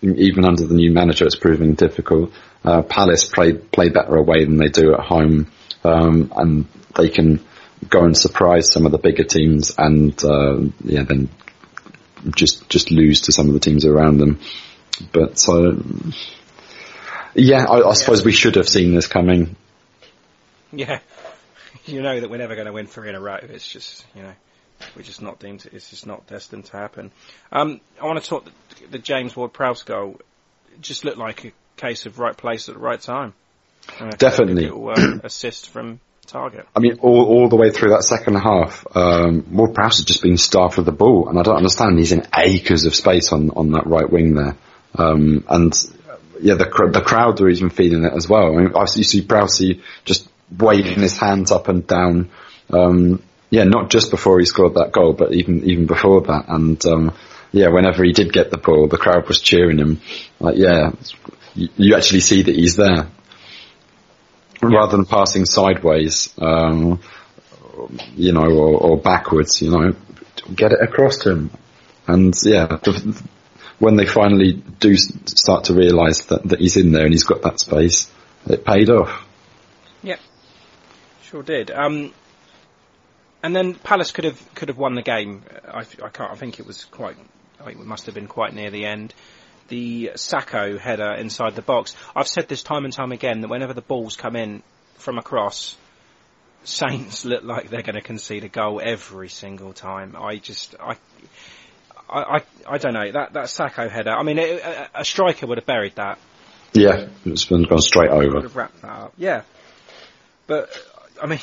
[0.00, 1.26] even under the new manager.
[1.26, 2.32] It's proving difficult.
[2.64, 5.50] Uh, Palace play play better away than they do at home,
[5.84, 7.44] um, and they can
[7.90, 11.28] go and surprise some of the bigger teams, and uh, yeah, then
[12.34, 14.40] just just lose to some of the teams around them.
[15.12, 15.82] But so,
[17.34, 19.56] yeah, I, I suppose we should have seen this coming.
[20.78, 21.00] Yeah,
[21.86, 23.38] you know that we're never going to win three in a row.
[23.42, 24.32] It's just you know
[24.96, 25.60] we're just not deemed.
[25.60, 27.10] To, it's just not destined to happen.
[27.52, 30.20] Um, I want to talk the, the James Ward-Prowse goal.
[30.72, 33.34] It just looked like a case of right place at the right time.
[34.00, 34.66] Uh, Definitely.
[34.66, 36.64] a little, uh, assist from Targett.
[36.74, 40.22] I mean, all, all the way through that second half, um, Ward Prowse has just
[40.22, 41.98] been starved of the ball, and I don't understand.
[41.98, 44.56] He's in acres of space on, on that right wing there,
[44.96, 45.72] um, and
[46.40, 48.54] yeah, the the crowd are even feeling it as well.
[48.54, 49.62] I mean, I see Prowse
[50.04, 52.30] just waving his hands up and down.
[52.70, 56.84] Um, yeah, not just before he scored that goal, but even even before that, and
[56.86, 57.14] um,
[57.52, 60.00] yeah, whenever he did get the ball, the crowd was cheering him.
[60.40, 60.90] Like, yeah,
[61.54, 63.06] you, you actually see that he's there
[64.60, 67.00] rather than passing sideways, um,
[68.16, 69.94] you know, or, or, backwards, you know,
[70.54, 71.50] get it across to him.
[72.06, 73.22] And yeah, the,
[73.78, 77.42] when they finally do start to realise that, that he's in there and he's got
[77.42, 78.10] that space,
[78.46, 79.26] it paid off.
[81.34, 81.72] Sure did.
[81.72, 82.12] Um,
[83.42, 85.42] and then Palace could have could have won the game.
[85.66, 86.30] I, I can't.
[86.30, 87.16] I think it was quite.
[87.60, 89.12] I think it must have been quite near the end
[89.66, 91.96] the Sakho header inside the box.
[92.14, 94.62] I've said this time and time again that whenever the balls come in
[94.94, 95.76] from across,
[96.62, 100.14] Saints look like they're going to concede a goal every single time.
[100.16, 100.96] I just, I,
[102.08, 104.12] I, I, I don't know that that Sakho header.
[104.12, 106.20] I mean, it, a, a, striker would have buried that.
[106.74, 108.34] Yeah, it's been gone straight over.
[108.34, 109.14] Would have wrapped that up.
[109.16, 109.42] Yeah,
[110.46, 110.70] but
[111.22, 111.40] I mean,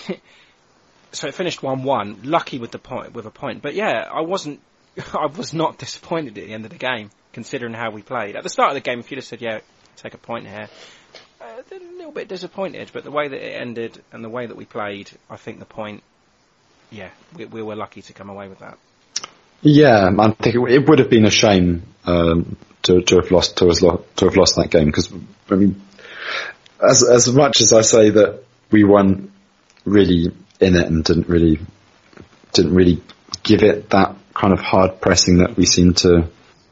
[1.12, 2.22] so it finished one-one.
[2.24, 3.62] Lucky with the point, with a point.
[3.62, 4.60] But yeah, I wasn't.
[5.14, 8.36] I was not disappointed at the end of the game considering how we played.
[8.36, 9.60] At the start of the game, if you'd have said, yeah,
[9.96, 10.68] take a point here,
[11.40, 14.56] uh, a little bit disappointed, but the way that it ended and the way that
[14.56, 16.04] we played, I think the point,
[16.90, 18.78] yeah, we, we were lucky to come away with that.
[19.62, 23.72] Yeah, I think it, would have been a shame um, to, to have lost to,
[23.72, 25.14] to have lost that game because
[25.50, 25.82] I mean,
[26.82, 29.32] as as much as I say that we weren't
[29.86, 31.60] really in it and didn't really
[32.54, 33.02] didn't really
[33.44, 36.30] give it that kind of hard pressing that we seem to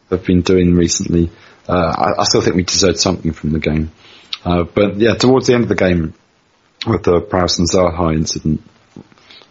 [0.10, 1.30] have been doing recently.
[1.68, 1.74] Uh,
[2.18, 3.92] I, I, still think we deserved something from the game.
[4.44, 6.14] Uh, but yeah, towards the end of the game,
[6.88, 8.62] with the Prowse and Zaha incident,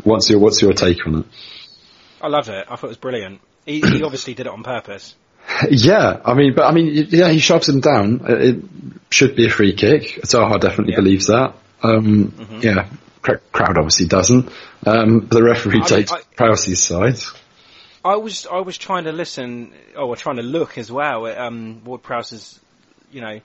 [0.02, 1.26] what's your what's your take on it?
[2.20, 2.66] I loved it.
[2.68, 3.40] I thought it was brilliant.
[3.66, 5.14] He, he obviously did it on purpose.
[5.70, 8.20] Yeah, I mean, but I mean, yeah, he shoves him down.
[8.24, 8.64] It
[9.10, 10.20] should be a free kick.
[10.22, 11.54] Zaha definitely believes that.
[11.82, 12.60] Um, mm-hmm.
[12.60, 12.88] Yeah,
[13.22, 14.50] crowd obviously doesn't.
[14.86, 17.18] Um, the referee I takes mean, I, Prowse's side.
[18.04, 21.82] I was I was trying to listen, or trying to look as well at um,
[21.84, 22.58] Ward Prowse's,
[23.10, 23.40] you know,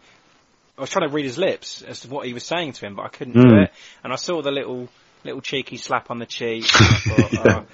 [0.77, 2.95] I was trying to read his lips as to what he was saying to him,
[2.95, 3.41] but I couldn't mm.
[3.41, 3.61] do hmm.
[3.63, 3.73] it.
[4.03, 4.89] And I saw the little
[5.23, 6.65] little cheeky slap on the cheek.
[6.65, 7.41] Thought, yeah.
[7.45, 7.65] oh,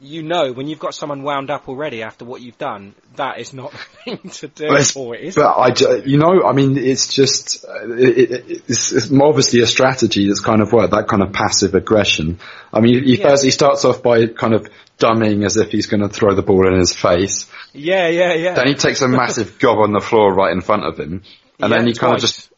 [0.00, 3.52] you know, when you've got someone wound up already after what you've done, that is
[3.52, 3.72] not
[4.04, 4.68] the thing to do.
[4.68, 9.60] But, it, but I, you know, I mean, it's just, it, it, it's, it's, obviously
[9.60, 12.38] a strategy that's kind of worked, that kind of passive aggression.
[12.72, 13.28] I mean, he, yeah.
[13.28, 16.42] first, he starts off by kind of dumbing as if he's going to throw the
[16.42, 17.50] ball in his face.
[17.72, 18.54] Yeah, yeah, yeah.
[18.54, 21.22] Then he takes a massive gob on the floor right in front of him,
[21.58, 21.98] and yeah, then he twice.
[21.98, 22.52] kind of just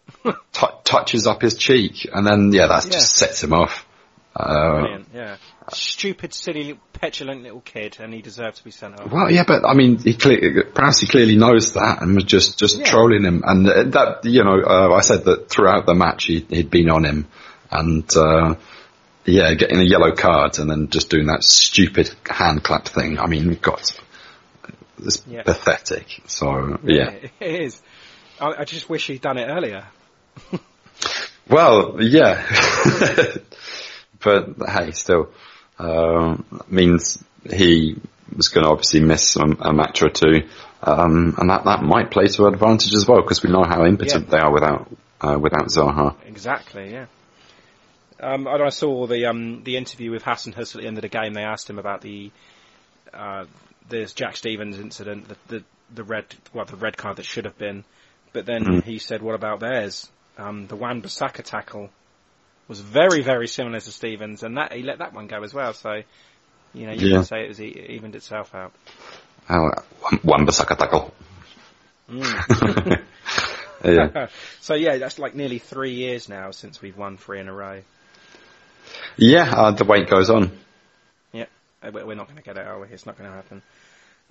[0.53, 2.93] t- touches up his cheek, and then yeah, that yeah.
[2.93, 3.87] just sets him off.
[4.35, 5.37] Uh, Brilliant, yeah.
[5.73, 9.11] Stupid, silly, petulant little kid, and he deserves to be sent off.
[9.11, 12.59] Well, yeah, but I mean, he cle- perhaps he clearly knows that, and was just
[12.59, 12.85] just yeah.
[12.85, 13.43] trolling him.
[13.45, 17.05] And that, you know, uh, I said that throughout the match he, had been on
[17.05, 17.27] him,
[17.71, 18.55] and uh,
[19.25, 23.19] yeah, getting a yellow card and then just doing that stupid hand clap thing.
[23.19, 23.83] I mean, God,
[24.99, 25.43] it's yeah.
[25.43, 26.23] pathetic.
[26.27, 27.83] So yeah, yeah, it is.
[28.41, 29.87] I, I just wish he'd done it earlier.
[31.49, 32.47] well, yeah,
[34.21, 35.31] but hey, still
[35.79, 37.97] um, means he
[38.35, 40.49] was going to obviously miss a, a match or two,
[40.83, 44.27] um, and that that might play to advantage as well because we know how impotent
[44.27, 44.31] yeah.
[44.31, 46.15] they are without uh, without Zaha.
[46.27, 46.93] Exactly.
[46.93, 47.07] Yeah.
[48.21, 51.09] Um, and I saw the um, the interview with Hasenhüttl at the end of the
[51.09, 51.35] game.
[51.35, 52.31] They asked him about the
[53.15, 53.45] uh,
[53.89, 55.65] this Jack Stephens incident, the, the,
[55.95, 57.85] the red well the red card that should have been
[58.33, 58.85] But then Mm.
[58.85, 61.91] he said, "What about theirs?" Um, the Wan Bissaka tackle
[62.69, 65.73] was very, very similar to Stephens, and that he let that one go as well.
[65.73, 66.03] So,
[66.75, 67.17] you know, you Yeah.
[67.17, 68.73] can say it was e- evened itself out.
[69.51, 69.71] Oh,
[70.23, 71.13] one Bissaka tackle.
[72.11, 73.03] Mm.
[73.85, 74.27] Yeah.
[74.61, 77.83] so yeah, that's like nearly three years now since we've won three in a row.
[79.17, 80.51] Yeah, uh, the wait goes on.
[81.33, 81.47] Yeah,
[81.83, 82.89] uh, we- we're not going to get it, are we?
[82.89, 83.63] It's not going to happen.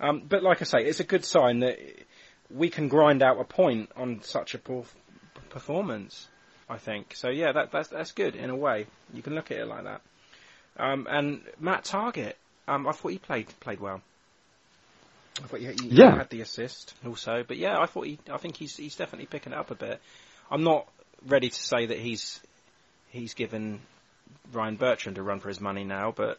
[0.00, 1.78] Um, but like I say, it's a good sign that
[2.50, 4.84] we can grind out a point on such a poor
[5.48, 6.28] performance.
[6.70, 7.28] I think so.
[7.28, 8.86] Yeah, that, that's that's good in a way.
[9.14, 10.00] You can look at it like that.
[10.76, 12.34] Um, and Matt Targett,
[12.66, 14.00] um, I thought he played played well.
[15.42, 16.16] I thought he, he Yeah.
[16.16, 18.18] had the assist also, but yeah, I thought he.
[18.30, 20.00] I think he's he's definitely picking it up a bit.
[20.50, 20.86] I'm not
[21.26, 22.40] ready to say that he's
[23.10, 23.80] he's given
[24.52, 26.38] Ryan Bertrand a run for his money now, but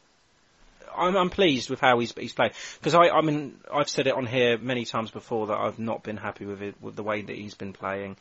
[0.96, 4.14] I'm, I'm pleased with how he's he's played because I I mean I've said it
[4.14, 7.22] on here many times before that I've not been happy with it with the way
[7.22, 8.18] that he's been playing,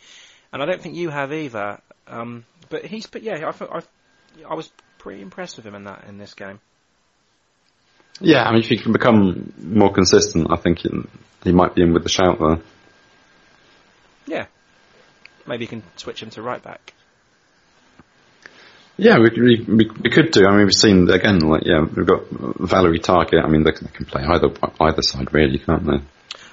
[0.53, 1.81] and I don't think you have either.
[2.07, 3.83] Um, but he's but yeah I I
[4.49, 6.61] I was pretty impressed with him in that in this game.
[8.21, 10.91] Yeah, I mean, if he can become more consistent, I think he,
[11.45, 12.59] he might be in with the shout there.
[14.27, 14.47] Yeah,
[15.47, 16.95] maybe you can switch him to right back.
[18.97, 20.45] Yeah, we, we, we, could do.
[20.45, 23.45] I mean, we've seen again, like yeah, we've got Valery Targett.
[23.45, 24.49] I mean, they can, they can play either
[24.81, 26.01] either side really, can't they?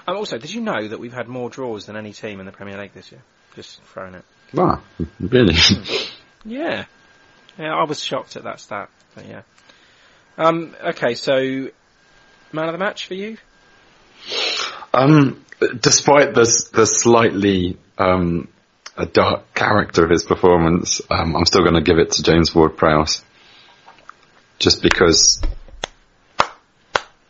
[0.07, 2.51] Um, also, did you know that we've had more draws than any team in the
[2.51, 3.21] Premier League this year?
[3.55, 4.25] Just throwing it.
[4.53, 4.81] Wow,
[5.19, 5.55] really?
[6.45, 6.85] Yeah.
[7.57, 8.89] Yeah, I was shocked at that stat.
[9.15, 9.41] But yeah.
[10.37, 11.69] Um, okay, so
[12.51, 13.37] man of the match for you?
[14.93, 15.43] um,
[15.79, 18.47] despite the the slightly um,
[18.97, 22.53] a dark character of his performance, um, I'm still going to give it to James
[22.53, 23.21] Ward-Prowse,
[24.59, 25.41] just because.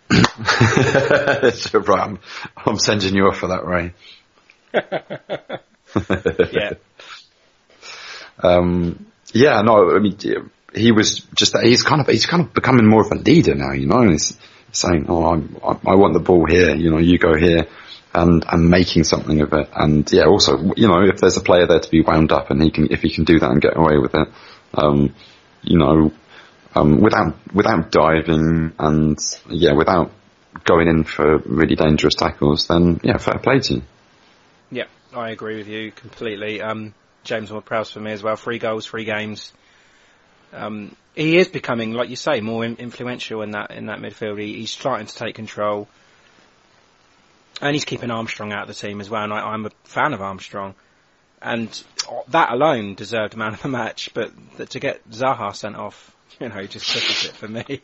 [0.12, 2.20] right, I'm,
[2.58, 3.94] I'm sending you off for that, Ray.
[6.52, 6.74] Yeah.
[8.38, 10.18] Um, yeah, no, I mean,
[10.74, 13.72] he was just, he's kind of, he's kind of becoming more of a leader now,
[13.72, 14.38] you know, and he's
[14.72, 17.68] saying, oh, I'm, I, want the ball here, you know, you go here,
[18.14, 19.70] and, and making something of it.
[19.76, 22.62] And yeah, also, you know, if there's a player there to be wound up and
[22.62, 24.28] he can, if he can do that and get away with it,
[24.74, 25.14] um,
[25.62, 26.14] you know,
[26.76, 29.18] um, without, without diving and
[29.50, 30.12] yeah, without
[30.64, 33.82] going in for really dangerous tackles, then yeah, fair play to you.
[35.16, 36.62] I agree with you completely.
[36.62, 38.36] Um, James Ward-Prowse for me as well.
[38.36, 39.52] Three goals, three games.
[40.54, 44.40] Um, he is becoming, like you say, more in- influential in that in that midfield.
[44.40, 45.88] He, he's starting to take control,
[47.62, 49.24] and he's keeping Armstrong out of the team as well.
[49.24, 50.76] And I, I'm a fan of Armstrong,
[51.42, 51.84] and
[52.30, 54.12] that alone deserved man of the match.
[54.14, 57.82] But th- to get Zaha sent off, you know, just pushes it for me.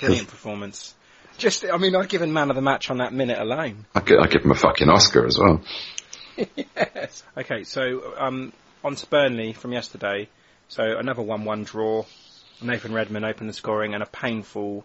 [0.00, 0.94] Brilliant performance.
[1.38, 3.86] Just, I mean, I've given man of the match on that minute alone.
[3.94, 5.62] I give, I give him a fucking Oscar as well.
[6.36, 7.22] Yes.
[7.36, 8.52] Okay, so um,
[8.84, 10.28] on to Burnley from yesterday.
[10.68, 12.04] So another 1-1 draw.
[12.62, 14.84] Nathan Redmond opened the scoring and a painful,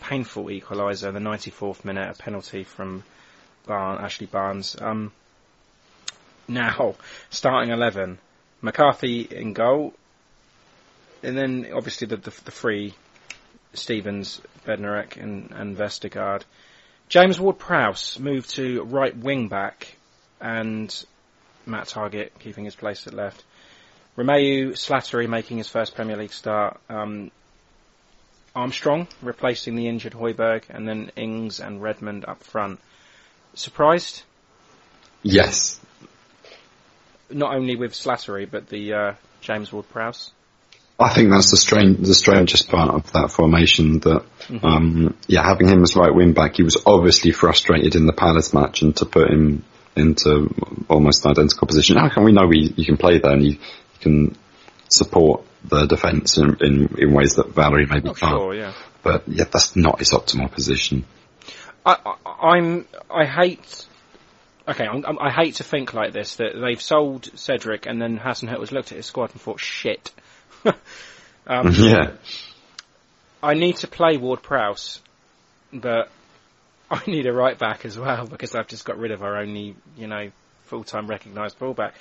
[0.00, 3.04] painful equaliser in the 94th minute, a penalty from
[3.68, 4.76] Ashley Barnes.
[4.80, 5.12] Um,
[6.48, 6.96] now,
[7.30, 8.18] starting 11,
[8.62, 9.94] McCarthy in goal,
[11.22, 12.94] and then obviously the, the, the three,
[13.74, 16.42] Stephens, Bednarek and, and Vestergaard.
[17.08, 19.97] James Ward-Prowse moved to right wing back
[20.40, 21.04] and
[21.66, 23.44] Matt Targett keeping his place at left.
[24.16, 26.80] Romeu Slattery making his first Premier League start.
[26.88, 27.30] Um,
[28.54, 32.80] Armstrong replacing the injured Højbjerg, and then Ings and Redmond up front.
[33.54, 34.22] Surprised?
[35.22, 35.78] Yes.
[37.30, 40.32] Not only with Slattery, but the uh, James Ward-Prowse.
[40.98, 44.24] I think that's the strange, the strangest part of that formation that,
[44.64, 48.52] um, yeah, having him as right wing back, he was obviously frustrated in the Palace
[48.52, 49.62] match and to put him
[49.98, 50.52] into
[50.88, 51.96] almost an identical position.
[51.96, 54.36] How can we know he, he can play there and you, he can
[54.88, 58.18] support the defence in, in, in ways that Valery maybe can't?
[58.18, 58.72] sure, yeah.
[59.02, 61.04] But yeah, that's not his optimal position.
[61.86, 62.86] I, I, I'm.
[63.10, 63.86] I hate.
[64.66, 68.58] Okay, I'm, I'm- hate to think like this that they've sold Cedric and then Hasenhüttl
[68.58, 70.10] was looked at his squad and thought, shit.
[71.46, 72.12] um, yeah.
[73.42, 75.00] I need to play Ward Prowse,
[75.72, 76.10] but
[76.90, 79.76] I need a right back as well because I've just got rid of our only,
[79.96, 80.30] you know,
[80.64, 81.94] full time recognised fullback.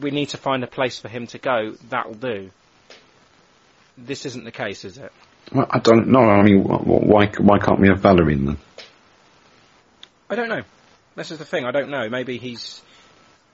[0.00, 1.74] We need to find a place for him to go.
[1.88, 2.50] That'll do.
[3.98, 5.12] This isn't the case, is it?
[5.52, 6.20] Well, I don't know.
[6.20, 8.58] I mean, wh- wh- why why can't we have Valery in then?
[10.28, 10.62] I don't know.
[11.16, 11.64] This is the thing.
[11.64, 12.08] I don't know.
[12.08, 12.80] Maybe he's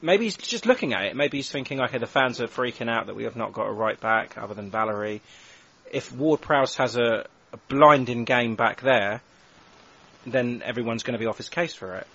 [0.02, 1.16] maybe he's just looking at it.
[1.16, 3.72] Maybe he's thinking, okay, the fans are freaking out that we have not got a
[3.72, 5.22] right back other than Valery.
[5.90, 9.22] If Ward Prowse has a, a blinding game back there,
[10.26, 12.06] then everyone's going to be off his case for it.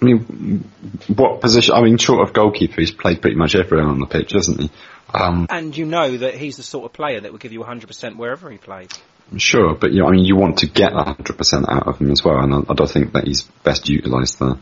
[0.00, 0.70] I mean,
[1.14, 1.74] what position?
[1.74, 4.70] I mean, short of goalkeeper, he's played pretty much everywhere on the pitch, hasn't he?
[5.14, 8.16] Um, And you know that he's the sort of player that will give you 100%
[8.16, 8.90] wherever he plays.
[9.36, 12.24] sure, but you know, I mean, you want to get 100% out of him as
[12.24, 14.56] well, and I, I don't think that he's best utilised there.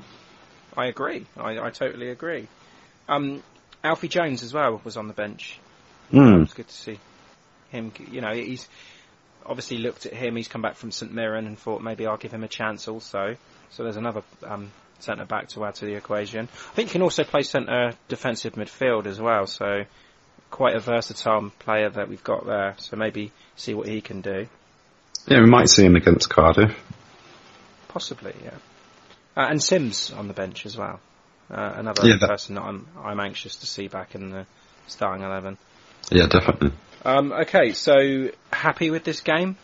[0.77, 1.27] I agree.
[1.39, 2.49] I, I totally agree.
[3.09, 3.43] Um,
[3.83, 5.59] Alfie Jones as well was on the bench.
[6.13, 6.43] Mm.
[6.43, 6.99] It's good to see
[7.71, 7.93] him.
[8.11, 8.69] You know, he's
[9.47, 10.37] obviously looked at him.
[10.37, 13.37] He's come back from St Mirren and thought maybe I'll give him a chance also.
[13.71, 16.49] So there's another um, centre back to add to the equation.
[16.53, 19.47] I think he can also play centre defensive midfield as well.
[19.47, 19.85] So
[20.51, 22.75] quite a versatile player that we've got there.
[22.79, 24.47] So maybe see what he can do.
[25.27, 26.75] Yeah, we might see him against Cardiff.
[27.89, 28.55] Possibly, yeah.
[29.37, 31.01] Uh, and Sims on the bench as well.
[31.51, 34.47] Uh, another Yeah, that- person that I'm I'm anxious to see back in the
[34.87, 35.59] starting eleven.
[36.11, 36.73] Yeah, definitely.
[37.05, 39.57] Um, okay, so happy with this game?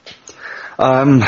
[0.78, 1.22] Um,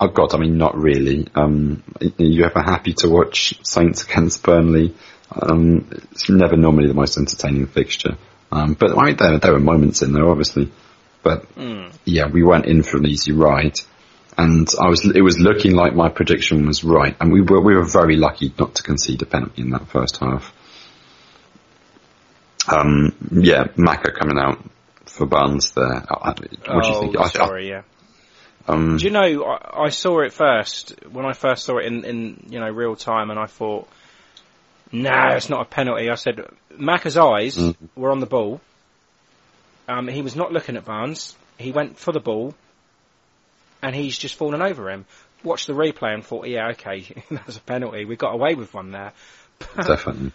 [0.00, 1.26] oh God, I mean, not really.
[1.34, 4.94] Um, are you ever happy to watch Saints against Burnley?
[5.30, 8.16] Um, it's never normally the most entertaining fixture.
[8.52, 10.70] Um, but I mean, there, there were moments in there, obviously.
[11.22, 11.46] But
[12.04, 13.74] yeah, we went in for an easy ride,
[14.38, 17.74] and I was, it was looking like my prediction was right, and we were, we
[17.74, 20.52] were very lucky not to concede a penalty in that first half.
[22.68, 24.64] Um, yeah, Macca coming out
[25.16, 26.04] for Barnes there.
[26.08, 27.18] What do you oh, think?
[27.18, 27.82] I- I- sorry, yeah.
[28.68, 32.04] um, Do you know, I, I saw it first, when I first saw it in,
[32.04, 33.88] in, you know, real time, and I thought,
[34.92, 36.10] no, it's not a penalty.
[36.10, 36.40] I said,
[36.72, 37.74] Macca's eyes Mm.
[37.96, 38.60] were on the ball.
[39.88, 41.34] Um, he was not looking at Barnes.
[41.58, 42.54] He went for the ball,
[43.82, 45.06] and he's just fallen over him.
[45.42, 47.00] Watched the replay and thought, yeah, okay,
[47.30, 48.04] that was a penalty.
[48.04, 49.12] We got away with one there.
[49.76, 50.32] definitely.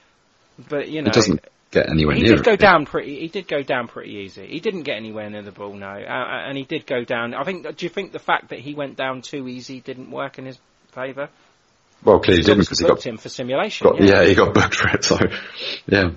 [0.69, 2.59] But, you know, It doesn't get anywhere he near did go it.
[2.59, 3.19] down pretty.
[3.19, 4.45] He did go down pretty easy.
[4.47, 7.33] He didn't get anywhere near the ball, no, uh, and he did go down.
[7.33, 7.63] I think.
[7.63, 10.59] Do you think the fact that he went down too easy didn't work in his
[10.91, 11.29] favour?
[12.03, 13.87] Well, clearly he didn't because he got, him for simulation.
[13.87, 14.23] got yeah.
[14.25, 15.03] he got booked for it.
[15.03, 15.17] So
[15.87, 16.11] yeah,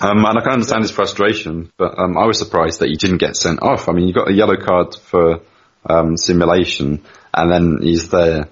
[0.00, 3.18] um, and I can understand his frustration, but um, I was surprised that he didn't
[3.18, 3.88] get sent off.
[3.88, 5.40] I mean, you got a yellow card for
[5.86, 8.48] um, simulation, and then he's there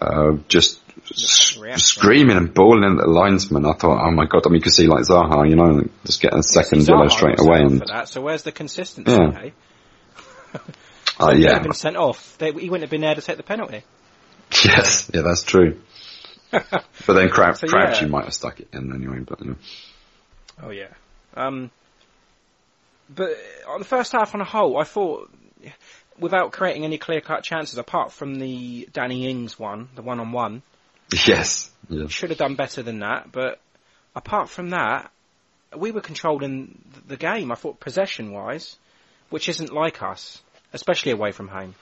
[0.00, 0.80] uh, just.
[1.12, 3.66] Screaming and bawling at the linesman.
[3.66, 4.42] I thought, oh my god!
[4.46, 7.08] I mean, you could see like Zaha, you know, just get a second Zaha yellow
[7.08, 8.08] straight away, and that.
[8.08, 9.10] So where's the consistency?
[9.12, 9.32] Yeah.
[9.32, 9.52] Hey?
[11.20, 13.36] uh, If he yeah, been sent off, they, he wouldn't have been there to take
[13.36, 13.82] the penalty.
[14.64, 15.80] yes, yeah, that's true.
[16.50, 18.10] but then Crab, So, Crabtree yeah.
[18.12, 19.20] might have stuck it in anyway.
[19.20, 19.56] But know.
[20.62, 20.88] Oh yeah.
[21.34, 21.70] Um,
[23.14, 23.30] but
[23.68, 25.30] on the first half on a whole, I thought,
[26.18, 30.62] without creating any clear-cut chances, apart from the Danny Ings one, the one-on-one,
[31.26, 32.06] yes, yeah.
[32.08, 33.30] should have done better than that.
[33.32, 33.60] But
[34.14, 35.10] apart from that,
[35.76, 37.50] we were controlling the game.
[37.50, 38.76] I thought possession-wise,
[39.30, 40.42] which isn't like us,
[40.72, 41.74] especially away from home.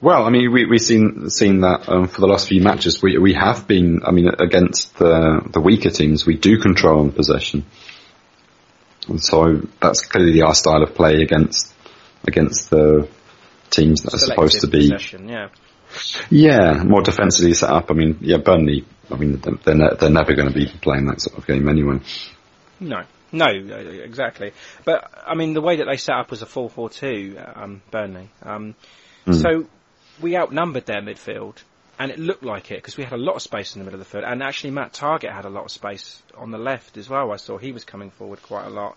[0.00, 3.02] Well, I mean, we, we've seen seen that um, for the last few matches.
[3.02, 7.12] We we have been, I mean, against the the weaker teams, we do control in
[7.12, 7.66] possession,
[9.08, 11.74] and so that's clearly our style of play against
[12.26, 13.08] against the
[13.70, 15.48] teams that are supposed to be, possession, yeah.
[16.30, 17.90] Yeah, more defensively set up.
[17.90, 18.84] I mean, yeah, Burnley.
[19.10, 22.00] I mean, they're ne- they're never going to be playing that sort of game anyway.
[22.78, 24.52] No, no, exactly.
[24.84, 28.30] But I mean, the way that they set up was a 4-4-2, um, Burnley.
[28.42, 28.74] Um,
[29.32, 29.66] So
[30.20, 31.56] we outnumbered their midfield,
[31.98, 34.00] and it looked like it because we had a lot of space in the middle
[34.00, 34.24] of the field.
[34.24, 37.32] And actually, Matt Targett had a lot of space on the left as well.
[37.32, 38.96] I saw he was coming forward quite a lot,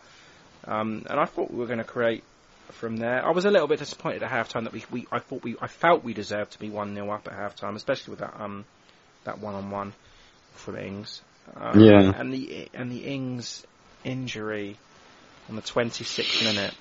[0.66, 2.24] um, and I thought we were going to create
[2.72, 3.26] from there.
[3.26, 5.68] I was a little bit disappointed at halftime that we, we I thought we I
[5.68, 8.66] felt we deserved to be one 0 up at halftime, especially with that um
[9.26, 9.94] that one on one
[10.54, 11.22] from Ings.
[11.56, 12.12] Um, Yeah.
[12.16, 13.66] and the and the Ings
[14.04, 14.78] injury
[15.50, 16.74] on the 26th minute.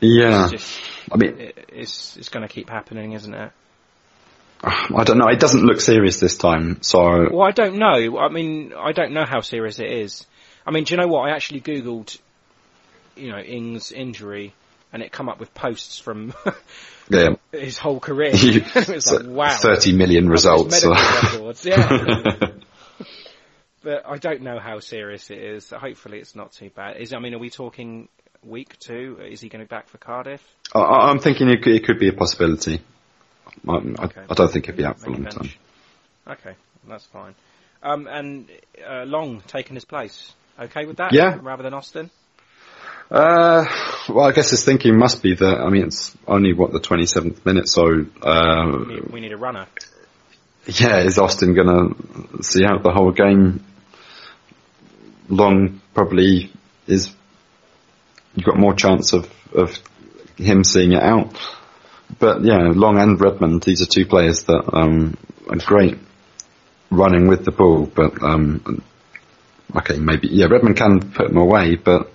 [0.00, 0.80] Yeah, just,
[1.12, 3.52] I mean, it, it's it's going to keep happening, isn't it?
[4.64, 5.28] I don't know.
[5.28, 8.18] It doesn't look serious this time, so Well, I don't know.
[8.18, 10.26] I mean, I don't know how serious it is.
[10.66, 11.28] I mean, do you know what?
[11.28, 12.18] I actually googled,
[13.20, 14.54] you know, Ings injury,
[14.92, 16.34] and it come up with posts from
[17.10, 17.30] yeah.
[17.52, 18.30] his whole career.
[18.34, 20.70] it was like, wow, Thirty million results.
[20.70, 22.48] medical so- records, yeah.
[23.82, 25.70] but I don't know how serious it is.
[25.70, 26.96] Hopefully, it's not too bad.
[26.98, 28.08] Is I mean, are we talking
[28.42, 29.18] week two?
[29.22, 30.42] Is he going to be back for Cardiff?
[30.74, 32.80] I, I- I'm thinking it could, it could be a possibility.
[33.68, 34.22] I, I- Okay.
[34.28, 35.50] I don't think he'd be out for a long time.
[36.28, 36.54] Okay,
[36.86, 37.34] that's fine.
[37.82, 38.48] Um, and
[38.86, 40.32] uh, Long taking his place.
[40.60, 41.12] Okay with that?
[41.14, 41.38] Yeah.
[41.40, 42.10] Rather than Austin?
[43.10, 43.64] Uh,
[44.08, 47.44] well, I guess his thinking must be that, I mean, it's only, what, the 27th
[47.44, 49.66] minute, so, uh, We need, we need a runner.
[50.66, 51.94] yeah, is Austin gonna
[52.42, 53.64] see out the whole game?
[55.28, 56.52] Long probably
[56.86, 57.12] is,
[58.36, 59.76] you've got more chance of, of
[60.36, 61.36] him seeing it out.
[62.18, 65.16] But yeah, Long and Redmond, these are two players that, um,
[65.48, 65.98] are great
[66.90, 68.82] running with the ball, but um,
[69.76, 72.12] okay, maybe yeah, Redmond can put them away, but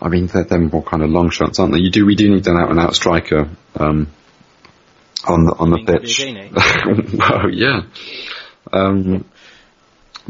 [0.00, 1.78] I mean they're, they're more kind of long shots, aren't they?
[1.80, 4.08] You do we do need an out and out striker um,
[5.24, 6.18] on the on the pitch.
[6.18, 7.18] Biagini?
[7.18, 7.82] well, yeah.
[8.72, 9.24] Um,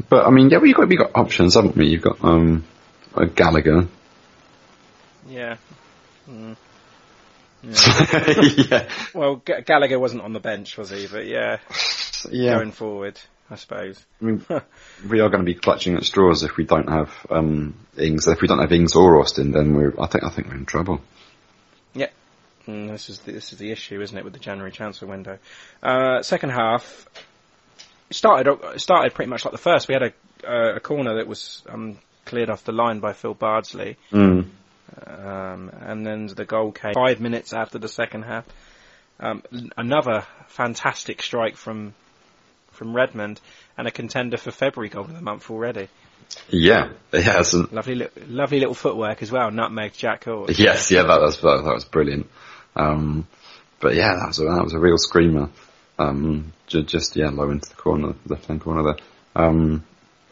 [0.08, 1.86] but I mean, yeah, we got we got options, haven't we?
[1.88, 2.64] You've got um,
[3.14, 3.88] uh, Gallagher.
[5.28, 5.56] Yeah.
[6.28, 6.56] Mm.
[8.70, 11.08] yeah, Well, G- Gallagher wasn't on the bench, was he?
[11.08, 11.58] But yeah,
[12.30, 12.58] yeah.
[12.58, 13.18] going forward,
[13.50, 14.04] I suppose.
[14.20, 14.44] I mean,
[15.08, 18.26] we are going to be clutching at straws if we don't have um, Ings.
[18.26, 19.94] If we don't have Ings or Austin, then we're.
[20.00, 21.00] I think I think we're in trouble.
[21.94, 22.08] Yeah.
[22.66, 25.38] Mm, this is the, this is the issue, isn't it, with the January transfer window?
[25.82, 27.06] Uh, second half
[28.10, 29.88] started started pretty much like the first.
[29.88, 30.12] We had a
[30.44, 34.46] uh, a corner that was um, cleared off the line by Phil Bardsley, Mm.
[35.06, 38.44] um, and then the goal came five minutes after the second half.
[39.18, 39.42] Um,
[39.76, 41.94] another fantastic strike from
[42.76, 43.40] from Redmond,
[43.76, 45.88] and a contender for February goal of the month already.
[46.48, 47.72] Yeah, it hasn't.
[47.72, 49.50] Lovely, li- lovely little footwork as well.
[49.50, 50.50] Nutmeg Jack Cork.
[50.58, 52.28] Yes, yeah, that was that, that was brilliant.
[52.74, 53.26] Um,
[53.80, 55.50] but yeah, that was a, that was a real screamer.
[55.98, 58.96] Um, ju- just yeah, low into the corner, left hand corner there.
[59.34, 59.84] Um,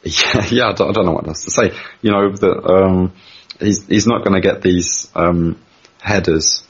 [0.02, 1.72] yeah, yeah, I don't, I don't know what else to say.
[2.02, 3.12] You know that um,
[3.60, 5.60] he's he's not going to get these um,
[6.02, 6.64] headers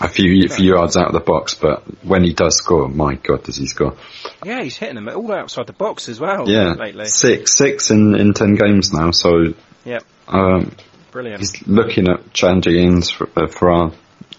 [0.00, 3.44] a few few yards out of the box, but when he does score, my God,
[3.44, 3.96] does he score?
[4.44, 7.06] Yeah, he's hitting them all outside the box as well Yeah, lately.
[7.06, 9.10] six six in in ten games now.
[9.12, 10.72] So Yep, um,
[11.12, 11.40] brilliant.
[11.40, 13.92] he's looking at challenging Ings for, uh, for our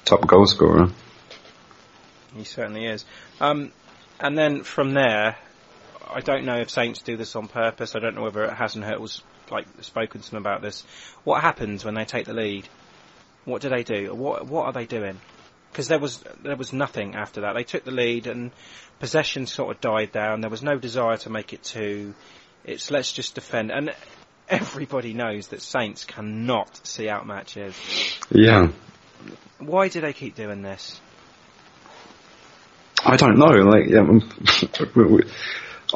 [0.05, 0.89] top goal scorer.
[2.35, 3.05] He certainly is.
[3.39, 3.71] Um,
[4.19, 5.37] and then from there,
[6.09, 7.95] I don't know if Saints do this on purpose.
[7.95, 10.83] I don't know whether Hasenhüttl's like spoken to them about this.
[11.23, 12.67] What happens when they take the lead?
[13.45, 14.13] What do they do?
[14.13, 15.19] What What are they doing?
[15.71, 17.53] Because there was there was nothing after that.
[17.53, 18.51] They took the lead and
[18.99, 20.41] possession sort of died down.
[20.41, 22.13] There was no desire to make it two.
[22.63, 23.71] It's let's just defend.
[23.71, 23.93] And
[24.49, 27.75] everybody knows that Saints cannot see out matches.
[28.29, 28.69] Yeah.
[29.59, 30.99] Why do they keep doing this?
[33.03, 33.45] I don't know.
[33.45, 34.29] Like, yeah, um,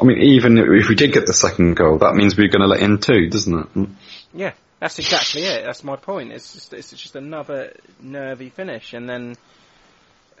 [0.00, 2.66] I mean, even if we did get the second goal, that means we're going to
[2.66, 3.88] let in two, doesn't it?
[4.32, 5.64] Yeah, that's exactly it.
[5.64, 6.32] That's my point.
[6.32, 9.36] It's just it's just another nervy finish, and then,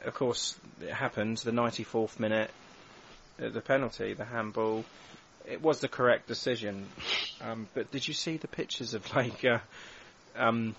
[0.04, 1.42] of course, it happens.
[1.42, 2.50] The 94th minute,
[3.38, 4.84] the penalty, the handball.
[5.48, 6.86] It was the correct decision.
[7.40, 9.58] Um, but did you see the pictures of like uh,
[10.36, 10.76] um,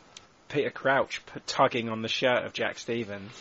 [0.49, 3.31] Peter Crouch p- tugging on the shirt of Jack Stephens?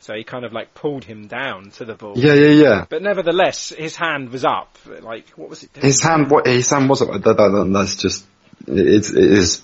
[0.00, 2.14] So he kind of like pulled him down to the ball.
[2.16, 2.86] Yeah, yeah, yeah.
[2.88, 4.78] But nevertheless, his hand was up.
[4.86, 5.84] Like, what was it doing?
[5.84, 8.24] His hand, what his hand was, that, that, that, that's just,
[8.66, 9.62] it's, it is,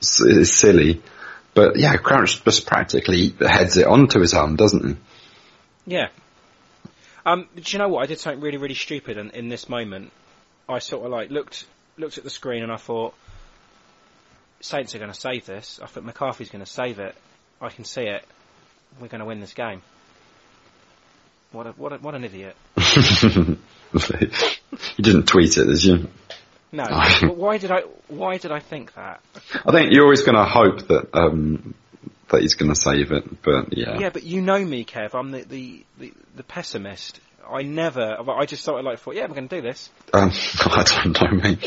[0.00, 1.02] it's silly.
[1.58, 4.96] But yeah, Crouch just practically heads it onto his arm, doesn't he?
[5.96, 6.10] Yeah.
[7.26, 8.04] Um, do you know what?
[8.04, 10.12] I did something really, really stupid in, in this moment.
[10.68, 13.12] I sort of like looked looked at the screen and I thought,
[14.60, 15.80] Saints are going to save this.
[15.82, 17.16] I thought McCarthy's going to save it.
[17.60, 18.24] I can see it.
[19.00, 19.82] We're going to win this game.
[21.50, 22.54] What a, what a, what an idiot.
[22.76, 23.58] you
[25.00, 26.08] didn't tweet it, did you?
[26.72, 26.84] No.
[27.20, 29.20] But why did I why did I think that?
[29.66, 31.74] I think you're always going to hope that, um,
[32.30, 33.98] that he's going to save it, but yeah.
[33.98, 35.14] Yeah, but you know me, Kev.
[35.14, 37.20] I'm the the, the, the pessimist.
[37.50, 38.18] I never.
[38.28, 39.88] I just sort of like thought, yeah, we're going to do this.
[40.12, 41.58] Um, I don't know, me.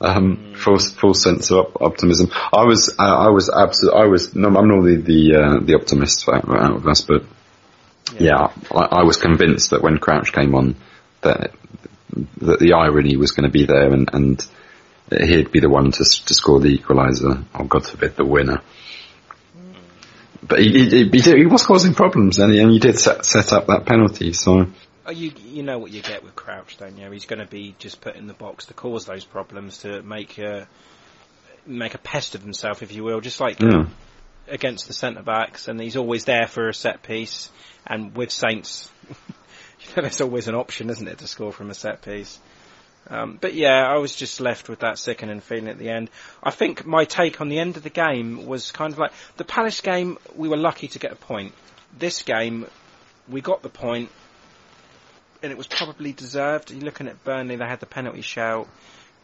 [0.00, 2.30] Um, full, full sense of op- optimism.
[2.32, 6.28] I was, uh, I was absolutely, I was, no, I'm normally the, uh, the optimist
[6.28, 7.22] out out of us, but
[8.18, 10.74] yeah, I, I was convinced that when Crouch came on,
[11.20, 11.52] that,
[12.38, 14.46] that the irony was going to be there and, and
[15.10, 18.60] he'd be the one to, to score the equaliser, or God forbid, the winner.
[20.42, 23.24] But he, he, he, did, he was causing problems and he, and he did set,
[23.24, 24.66] set up that penalty, so.
[25.06, 27.10] Oh, you you know what you get with Crouch, don't you?
[27.10, 30.36] He's going to be just put in the box to cause those problems, to make
[30.36, 30.68] a
[31.66, 33.86] make a pest of himself, if you will, just like Yeah.
[34.48, 35.66] against the centre backs.
[35.66, 37.50] And he's always there for a set piece.
[37.86, 38.90] And with Saints,
[39.94, 42.38] there's always an option, isn't it, to score from a set piece.
[43.10, 46.10] Um, but yeah, I was just left with that sickening feeling at the end.
[46.42, 49.44] I think my take on the end of the game was kind of like the
[49.44, 50.18] Palace game.
[50.36, 51.54] We were lucky to get a point.
[51.98, 52.66] This game,
[53.28, 54.10] we got the point,
[55.42, 56.70] and it was probably deserved.
[56.70, 58.68] You're looking at Burnley; they had the penalty shout.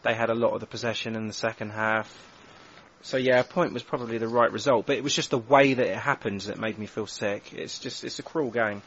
[0.01, 2.11] They had a lot of the possession in the second half.
[3.03, 4.87] So yeah, a point was probably the right result.
[4.87, 7.53] But it was just the way that it happened that made me feel sick.
[7.53, 8.81] It's just it's a cruel game.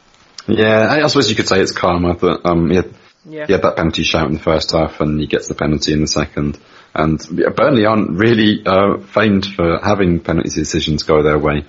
[0.47, 2.83] Yeah, I suppose you could say it's karma, but um, yeah,
[3.27, 3.47] Yeah.
[3.47, 6.01] he had that penalty shout in the first half, and he gets the penalty in
[6.01, 6.59] the second.
[6.95, 7.21] And
[7.55, 11.65] Burnley aren't really uh, famed for having penalty decisions go their way.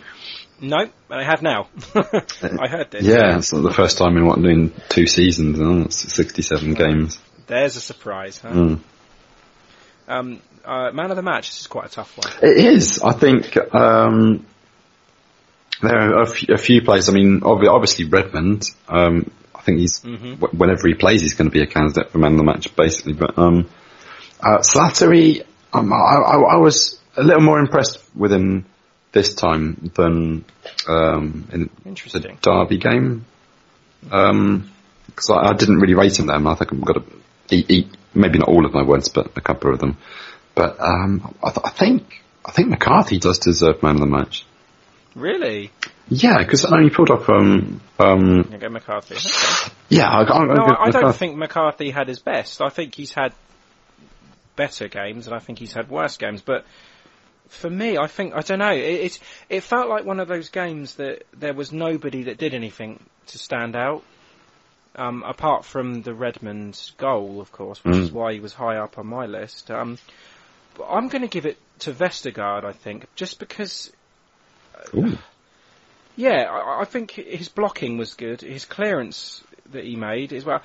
[0.62, 1.68] No, but I have now.
[1.96, 3.04] I heard this.
[3.04, 4.40] Yeah, it's the first time in what
[4.90, 5.60] two seasons.
[5.86, 7.20] It's 67 games.
[7.48, 8.40] There's a surprise.
[8.40, 8.50] Huh?
[8.50, 8.80] Mm.
[10.08, 11.50] Um, uh, man of the match.
[11.50, 12.32] This is quite a tough one.
[12.44, 13.02] It is.
[13.02, 14.46] I think um,
[15.82, 17.10] there are a few, a few players.
[17.10, 18.64] I mean, obvi- obviously Redmond.
[18.88, 20.00] Um, I think he's
[20.38, 22.76] wh- whenever he plays, he's going to be a candidate for man of the match,
[22.76, 23.14] basically.
[23.14, 23.70] But um,
[24.42, 28.66] uh, Slattery, um, I, I, I was a little more impressed with him
[29.12, 30.46] this time than
[30.88, 31.70] um, in
[32.22, 33.26] the Derby game.
[34.02, 36.36] Because I, I didn't really rate him there.
[36.38, 36.94] and I think I've got
[37.50, 39.98] to eat, eat maybe not all of my words, but a couple of them.
[40.56, 44.46] But um, I, th- I think I think McCarthy does deserve man of the match.
[45.16, 45.72] Really?
[46.10, 47.28] Yeah, because I he pulled up.
[47.30, 49.16] Um, um, You go McCarthy.
[49.16, 49.74] Okay.
[49.90, 52.62] yeah, I, I, No, I, I don't think McCarthy had his best.
[52.62, 53.34] I think he's had
[54.56, 56.42] better games, and I think he's had worse games.
[56.42, 56.66] But
[57.48, 58.72] for me, I think I don't know.
[58.72, 62.54] It, it it felt like one of those games that there was nobody that did
[62.54, 64.04] anything to stand out.
[64.96, 68.98] Um, apart from the Redmond goal, of course, which is why he was high up
[68.98, 69.72] on my list.
[69.72, 69.98] Um,
[70.76, 73.92] but I'm going to give it to Vestergaard, I think, just because
[74.94, 75.18] Ooh.
[76.16, 78.42] yeah, I, I think his blocking was good.
[78.42, 80.62] His clearance that he made as well,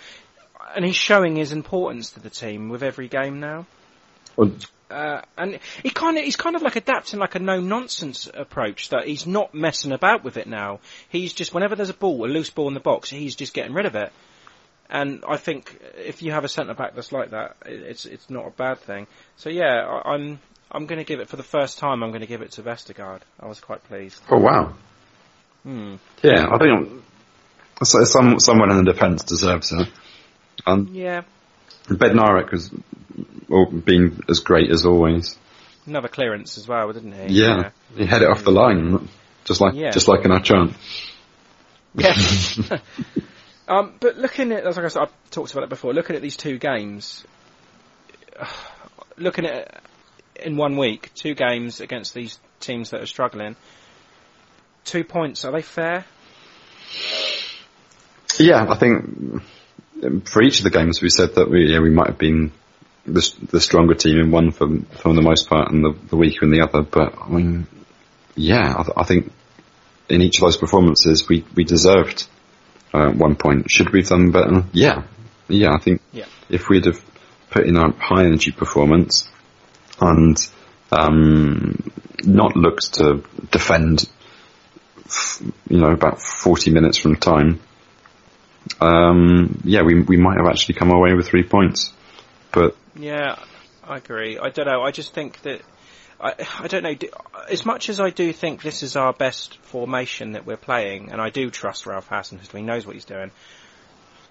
[0.74, 3.66] and he's showing his importance to the team with every game now.
[4.36, 4.52] Well,
[4.90, 8.90] Uh, and he kind of he's kind of like adapting like a no nonsense approach
[8.90, 10.80] that he's not messing about with it now.
[11.08, 13.72] He's just whenever there's a ball, a loose ball in the box, he's just getting
[13.74, 14.12] rid of it.
[14.90, 18.46] And I think if you have a centre back that's like that, it's it's not
[18.46, 19.06] a bad thing.
[19.36, 20.38] So yeah, I, I'm
[20.70, 22.02] I'm going to give it for the first time.
[22.02, 23.20] I'm going to give it to Vestergaard.
[23.40, 24.20] I was quite pleased.
[24.30, 24.74] oh wow.
[25.62, 25.96] Hmm.
[26.22, 27.02] Yeah, I think
[27.82, 29.88] so- some someone in the defence deserves it.
[30.66, 31.22] And Yeah,
[31.88, 32.70] Bednarek has
[33.48, 35.36] well, been as great as always.
[35.86, 37.40] Another clearance as well, didn't he?
[37.40, 39.08] Yeah, he had it off the line,
[39.44, 39.90] just like Yeah.
[39.90, 40.74] just like in our chant.
[41.94, 42.14] Yeah.
[43.68, 45.94] um, but looking at, as like I said, I've talked about it before.
[45.94, 47.24] Looking at these two games,
[49.16, 49.82] looking at
[50.36, 53.56] in one week, two games against these teams that are struggling.
[54.84, 56.04] Two points, are they fair?
[58.38, 59.42] Yeah, I think
[60.24, 62.52] for each of the games we said that we yeah we might have been
[63.06, 66.44] the, the stronger team in one for for the most part and the, the weaker
[66.44, 66.82] in the other.
[66.82, 67.66] But I mean,
[68.34, 69.32] yeah, I, th- I think
[70.08, 72.26] in each of those performances we we deserved
[72.94, 73.70] uh, one point.
[73.70, 74.64] Should we have done better?
[74.72, 75.02] Yeah,
[75.48, 75.72] yeah.
[75.74, 76.26] I think Yeah.
[76.48, 77.00] if we'd have
[77.50, 79.28] put in our high energy performance
[80.00, 80.36] and
[80.92, 81.92] um,
[82.24, 84.08] not looked to defend,
[85.06, 87.60] f- you know, about 40 minutes from time,
[88.80, 91.92] um, yeah, we we might have actually come away with three points.
[92.52, 93.36] But Yeah,
[93.86, 94.38] I agree.
[94.38, 94.82] I don't know.
[94.82, 95.60] I just think that
[96.24, 96.94] I I don't know.
[96.94, 97.10] do-
[97.50, 101.20] As much as I do think this is our best formation that we're playing, and
[101.20, 103.30] I do trust Ralph Hasenhüttl, he knows what he's doing.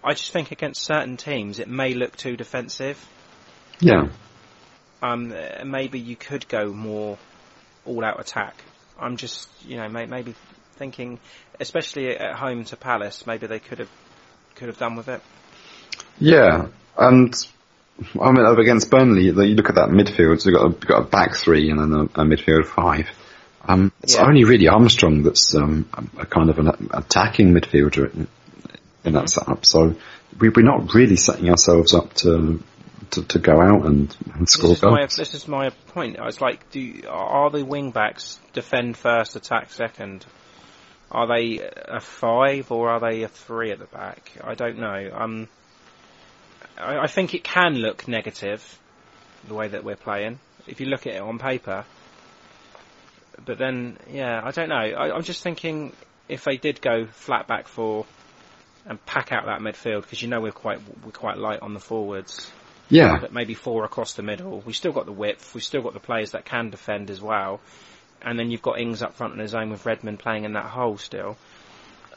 [0.03, 2.97] I just think against certain teams it may look too defensive.
[3.79, 4.07] yeah,
[5.01, 5.33] Um,
[5.65, 7.17] maybe you could go more
[7.85, 8.55] all-out attack.
[8.99, 10.35] I'm just, you know, may, maybe
[10.75, 11.19] thinking,
[11.59, 13.89] especially at home to Palace, maybe they could have
[14.55, 15.21] could have done with it.
[16.19, 16.67] yeah,
[16.97, 17.33] and
[18.19, 20.41] I mean against Burnley, you look at that midfield.
[20.41, 23.09] So you've got a, you've got a back three and then a, a midfield five.
[23.65, 24.25] Um, it's Yeah.
[24.25, 25.87] only really Armstrong that's um,
[26.17, 28.27] a, kind of an attacking midfielder in,
[29.05, 29.65] in that setup.
[29.65, 29.95] So
[30.39, 32.61] we, we're not really setting ourselves up to
[33.11, 35.15] to, to go out and, and score This is, my, goals.
[35.15, 36.17] this is my point.
[36.19, 40.25] It's like, do are the wing backs defend first, attack second?
[41.11, 44.31] Are they a five or are they a three at the back?
[44.43, 45.11] I don't know.
[45.13, 45.47] Um,
[46.78, 48.80] I, I think it can look negative
[49.47, 51.86] the way that we're playing if you look at it on paper.
[53.45, 54.76] But then, yeah, I don't know.
[54.76, 55.93] I, I'm just thinking
[56.30, 58.05] if they did go flat back four
[58.86, 61.80] and pack out that midfield because you know we're quite we're quite light on the
[61.80, 62.51] forwards
[62.89, 64.61] Yeah, but maybe four across the middle.
[64.65, 65.53] We've still got the width.
[65.53, 67.59] We've still got the players that can defend as well.
[68.21, 70.65] And then you've got Ings up front in his own with Redmond playing in that
[70.65, 71.38] hole still.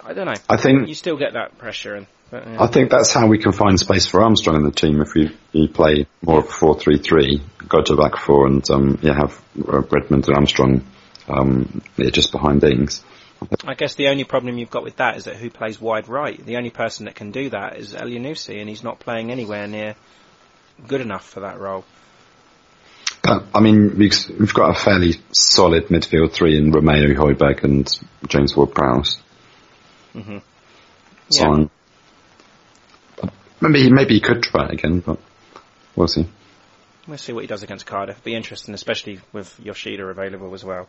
[0.05, 0.35] I don't know.
[0.49, 1.95] I think You still get that pressure.
[1.95, 2.63] And, but, yeah.
[2.63, 5.01] I think that's how we can find space for Armstrong in the team.
[5.01, 9.43] If you, play more of a four-three-three, go to back four, and um, yeah, have
[9.57, 10.85] uh, Redmond and Armstrong
[11.29, 13.03] um, yeah, just behind Ings.
[13.65, 16.45] I guess the only problem you've got with that is that who plays wide right?
[16.45, 19.95] The only person that can do that is Elyounoussi, and he's not playing anywhere near
[20.87, 21.85] good enough for that role.
[23.23, 28.01] But I mean, we've, we've got a fairly solid midfield three in Romeu Højbjerg and
[28.29, 29.19] James Ward-Prowse.
[30.13, 30.39] hmm
[31.31, 31.49] Yeah.
[31.49, 31.71] um,
[33.61, 35.19] maybe maybe he could try it again, but
[35.95, 36.27] we'll see.
[37.07, 38.23] We'll see what he does against Cardiff.
[38.25, 40.89] Be interesting, especially with Yoshida available as well.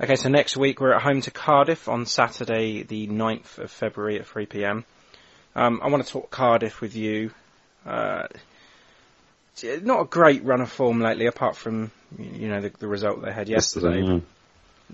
[0.00, 4.18] Okay, so next week we're at home to Cardiff on Saturday, the 9th of February
[4.20, 4.84] at 3 pm.
[5.56, 7.30] Um, I want to talk Cardiff with you.
[7.84, 8.26] Uh,
[9.82, 13.32] not a great run of form lately, apart from you know the, the result they
[13.32, 14.00] had yesterday.
[14.00, 14.26] Yesterday,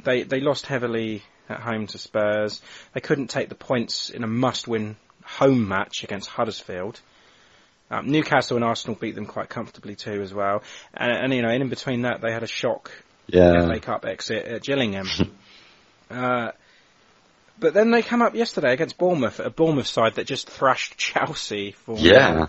[0.04, 2.62] They they lost heavily at home to Spurs.
[2.94, 7.00] They couldn't take the points in a must-win home match against Huddersfield.
[7.92, 10.62] Um, Newcastle and Arsenal beat them quite comfortably too, as well.
[10.94, 12.90] And, and you know, in between that, they had a shock
[13.26, 13.66] yeah.
[13.66, 15.06] FA Cup exit at Gillingham.
[16.10, 16.52] uh,
[17.58, 21.72] but then they come up yesterday against Bournemouth, a Bournemouth side that just thrashed Chelsea
[21.72, 22.46] for Yeah.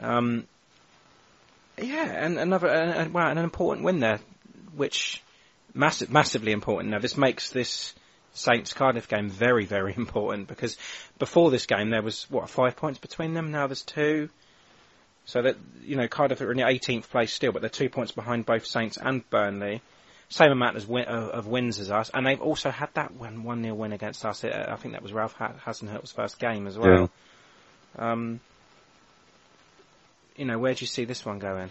[0.00, 0.46] um,
[1.76, 4.20] yeah, and another uh, wow, and an important win there,
[4.76, 5.20] which
[5.74, 6.90] massive, massively important.
[6.90, 7.94] Now this makes this
[8.34, 10.76] Saints Cardiff game very, very important because
[11.18, 13.50] before this game there was what five points between them.
[13.50, 14.28] Now there's two.
[15.30, 18.10] So that you know Cardiff are in the 18th place still, but they're two points
[18.10, 19.80] behind both Saints and Burnley.
[20.28, 23.44] Same amount as win, of, of wins as us, and they've also had that one
[23.44, 24.42] one 0 win against us.
[24.42, 27.10] Uh, I think that was Ralph ha- Hasenhüttl's first game as well.
[27.96, 28.40] Um,
[30.34, 31.70] you know, where do you see this one going?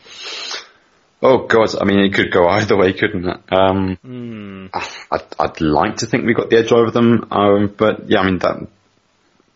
[1.21, 3.39] Oh God, I mean, it could go either way, couldn't it?
[3.51, 4.67] Um, Hmm.
[5.11, 8.25] I'd, I'd like to think we got the edge over them, um, but yeah, I
[8.25, 8.67] mean that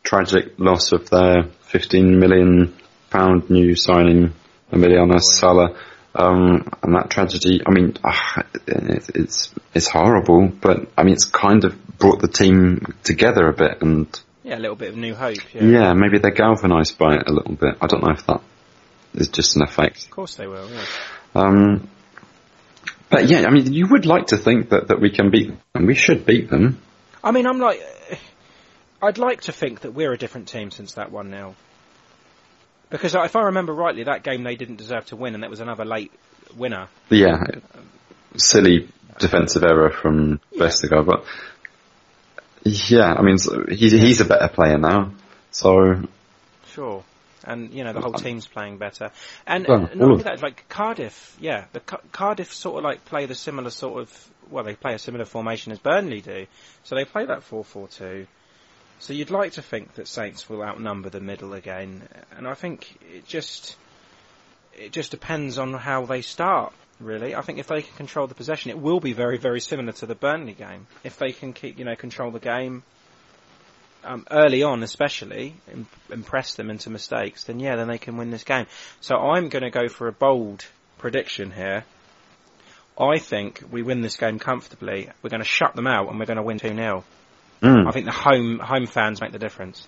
[0.04, 2.76] tragic loss of their 15 million
[3.14, 4.34] pound new signing,
[4.72, 5.78] Emiliano Sala,
[6.16, 7.62] um, and that tragedy.
[7.66, 12.28] I mean, ah, it, it's it's horrible, but I mean, it's kind of brought the
[12.28, 14.08] team together a bit, and
[14.44, 15.54] Yeah, a little bit of new hope.
[15.54, 17.78] Yeah, yeah, maybe they're galvanised by it a little bit.
[17.80, 18.42] I don't know if that
[19.14, 20.06] is just an effect.
[20.06, 20.70] of course they will.
[20.70, 20.86] Yeah.
[21.36, 21.90] Um,
[23.10, 25.60] but yeah, I mean, you would like to think that, that we can beat them,
[25.76, 26.82] and we should beat them.
[27.24, 27.80] I mean, I'm like,
[29.04, 31.56] I'd like to think that we're a different team since that one 0
[32.90, 35.60] Because if I remember rightly, that game they didn't deserve to win, and it was
[35.60, 36.12] another late
[36.56, 36.88] winner.
[37.10, 37.44] Yeah,
[38.38, 41.26] silly defensive error from Vestergaard, but
[42.64, 45.14] yeah, I mean, so he's, he's a better player now,
[45.52, 46.04] so
[46.68, 47.04] Sure.
[47.46, 49.12] And you know the whole team's playing better,
[49.46, 53.26] and Well, not only that, like Cardiff, yeah, the Ca- Cardiff sort of like play
[53.26, 56.48] the similar sort of well, they play a similar formation as Burnley do,
[56.86, 58.28] so they play that four-four-two.
[59.04, 62.98] So you'd like to think that Saints will outnumber the middle again, and I think
[63.14, 63.76] it just
[64.80, 66.72] it just depends on how they start.
[67.02, 69.92] Really, I think if they can control the possession, it will be very, very similar
[69.92, 70.88] to the Burnley game.
[71.04, 72.84] If they can keep, you know, control the game
[74.06, 78.32] um, early on, especially im- impress them into mistakes, then yeah, then they can win
[78.32, 78.68] this game.
[79.02, 80.64] So I'm going to go for a bold
[80.98, 81.84] prediction here.
[82.98, 85.10] I think we win this game comfortably.
[85.22, 87.04] We're going to shut them out, and we're going to win two 0
[87.64, 89.88] mm, I think the home home fans make the difference.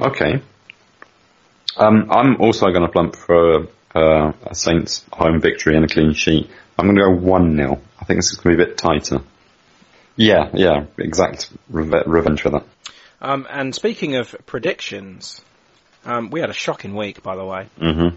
[0.00, 0.42] okay.
[1.76, 6.12] Um, I'm also going to plump for uh, a Saints home victory and a clean
[6.12, 6.50] sheet.
[6.76, 8.78] I'm going to go one 0 I think this is going to be a bit
[8.78, 9.20] tighter.
[10.16, 12.64] Yeah, yeah, exact reve- revenge for that.
[13.20, 15.40] Um, and speaking of predictions,
[16.04, 17.68] um, we had a shocking week, by the way.
[17.78, 18.08] hmm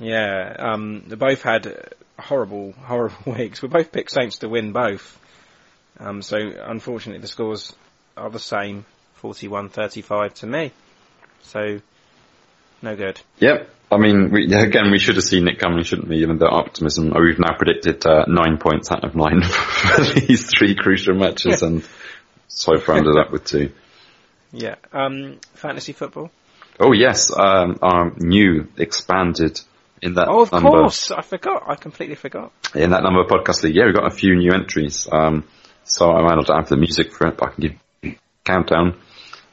[0.00, 3.62] Yeah, um, they both had horrible, horrible weeks.
[3.62, 5.18] We both picked Saints to win both.
[6.02, 7.74] Um, so unfortunately the scores
[8.16, 8.84] are the same,
[9.22, 10.72] 41-35 to me.
[11.42, 11.80] So,
[12.82, 13.20] no good.
[13.38, 13.68] Yep.
[13.90, 16.22] I mean, we, again, we should have seen it coming, shouldn't we?
[16.22, 17.12] Even the optimism.
[17.14, 21.62] Oh, we've now predicted uh, nine points out of nine for these three crucial matches,
[21.62, 21.84] and
[22.48, 23.72] so far ended up with two.
[24.52, 24.76] Yeah.
[24.92, 26.30] Um, fantasy football?
[26.80, 29.60] Oh yes, um, our new expanded
[30.00, 31.10] in that Oh, of number course!
[31.10, 31.64] I forgot.
[31.68, 32.50] I completely forgot.
[32.74, 33.76] in that number podcast league.
[33.76, 35.06] Yeah, we've got a few new entries.
[35.12, 35.44] Um,
[35.84, 37.72] so I might not have the music for it, but I can give
[38.02, 38.98] you a countdown.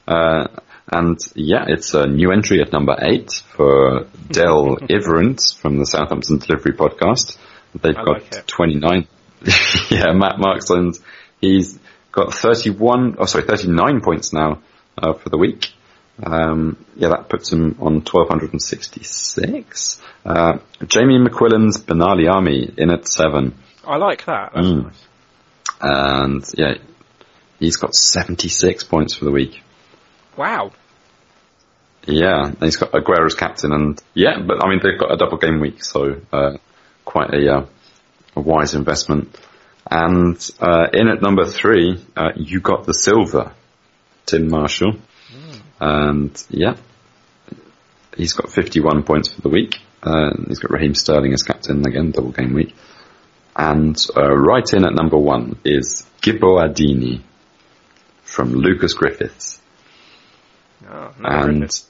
[0.06, 0.46] Uh,
[0.92, 6.38] and yeah, it's a new entry at number eight for Dell Iverant from the Southampton
[6.38, 7.36] Delivery Podcast.
[7.80, 8.46] They've I got like it.
[8.48, 9.06] 29.
[9.90, 10.98] yeah, Matt Marksland.
[11.40, 11.78] He's
[12.12, 14.60] got 31, oh sorry, 39 points now,
[14.98, 15.68] uh, for the week.
[16.22, 20.02] Um, yeah, that puts him on 1266.
[20.24, 23.54] Uh, Jamie McQuillan's Benali Army in at seven.
[23.86, 24.52] I like that.
[24.54, 24.84] That's Mm.
[24.84, 25.06] nice.
[25.80, 26.74] And yeah,
[27.58, 29.62] he's got 76 points for the week.
[30.36, 30.72] Wow.
[32.06, 35.36] Yeah, and he's got Aguero's captain, and yeah, but I mean they've got a double
[35.36, 36.56] game week, so uh,
[37.04, 37.66] quite a, uh,
[38.36, 39.38] a wise investment.
[39.90, 43.52] And uh, in at number three, uh, you got the silver,
[44.24, 44.94] Tim Marshall,
[45.78, 46.76] and yeah,
[48.16, 49.78] he's got 51 points for the week.
[50.02, 52.74] Uh, he's got Raheem Sterling as captain again, double game week.
[53.60, 57.20] And uh, right in at number one is Gibbo Adini
[58.22, 59.60] from Lucas Griffiths.
[60.88, 61.82] Oh, never heard of And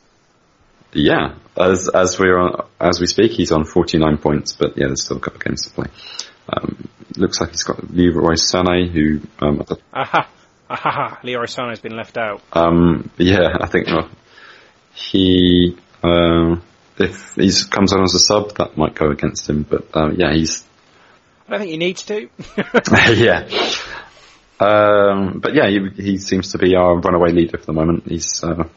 [0.93, 5.05] yeah, as as we are as we speak, he's on 49 points, but yeah, there's
[5.05, 5.87] still a couple of games to play.
[6.53, 9.65] Um, looks like he's got Leroy Sané, who um,
[9.95, 10.29] Aha,
[10.69, 12.43] aha, Leroy Sané has been left out.
[12.53, 14.09] um, yeah, I think uh,
[14.93, 16.65] he um,
[16.99, 19.63] if he comes on as a sub, that might go against him.
[19.63, 20.65] But um, yeah, he's
[21.51, 22.29] I don't think he needs to.
[23.17, 23.49] yeah.
[24.61, 28.05] Um, but yeah, he, he seems to be our runaway leader for the moment.
[28.07, 28.69] He's uh,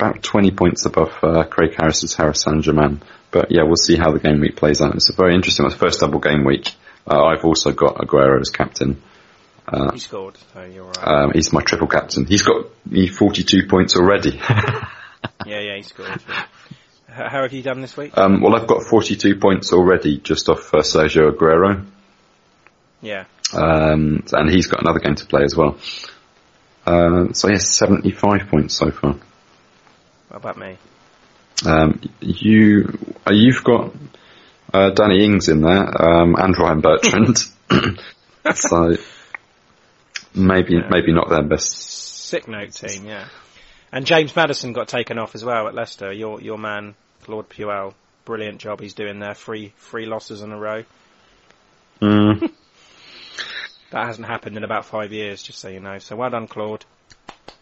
[0.00, 3.02] about 20 points above uh, Craig Harris's Harris Saint Germain.
[3.30, 4.96] But yeah, we'll see how the game week plays out.
[4.96, 5.76] It's a very interesting one.
[5.76, 6.74] First double game week.
[7.08, 9.00] Uh, I've also got Aguero as captain.
[9.92, 11.06] he scored, so you're right.
[11.06, 12.26] Um, he's my triple captain.
[12.26, 14.40] He's got he 42 points already.
[15.46, 16.10] yeah, yeah, he scored.
[16.10, 16.46] H-
[17.12, 18.16] How have you done this week?
[18.16, 21.84] um, well, I've got 42 points already just off uh, Sergio Aguero.
[23.00, 23.24] yeah.
[23.52, 25.78] Um, and he's got another game to play as well.
[26.86, 29.16] Uh, so yes, 75 points so far.
[30.28, 30.78] What about me?
[31.66, 32.98] Um, you,
[33.28, 33.94] uh, you've got
[34.72, 37.38] uh, Danny Ings in there, um, and Ryan Bertrand.
[38.54, 38.96] so
[40.34, 41.70] maybe maybe not their best.
[41.72, 43.28] Sick note team, yeah.
[43.92, 46.12] And James Maddison got taken off as well at Leicester.
[46.12, 49.34] Your your man Claude Puel, brilliant job he's doing there.
[49.34, 50.84] Three three losses in a row.
[52.00, 52.50] Mm,
[53.90, 55.98] That hasn't happened in about five years, just so you know.
[55.98, 56.84] So well done, Claude.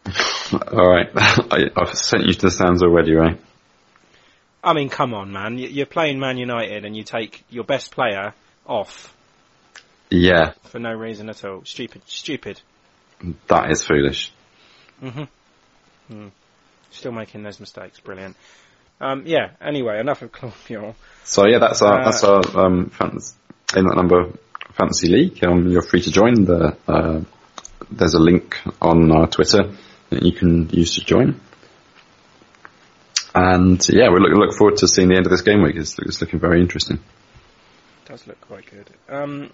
[0.72, 3.40] all right, I, I've sent you to the stands already, right?
[4.62, 5.58] I mean, come on, man.
[5.58, 8.34] You- You're playing Man United and you take your best player
[8.66, 9.12] off
[10.10, 11.64] Yeah, for no reason at all.
[11.64, 12.60] Stupid, stupid.
[13.48, 14.32] that is foolish.
[16.90, 18.00] Still making those mistakes.
[18.00, 18.36] Brilliant.
[19.00, 19.50] Um, yeah.
[19.60, 20.94] Anyway, enough of Puel.
[21.24, 23.34] So yeah, that's our Uh, that's our um, fantasy,
[23.76, 24.32] in that number
[24.72, 25.44] fantasy league.
[25.44, 26.44] Um, you're free to join.
[26.44, 27.20] The uh,
[27.90, 29.72] there's a link on our Twitter
[30.10, 31.40] that you can use to join.
[33.34, 35.76] And yeah, we look look forward to seeing the end of this game week.
[35.76, 36.98] It's, it's looking very interesting.
[38.06, 38.90] does look quite good.
[39.08, 39.50] Um,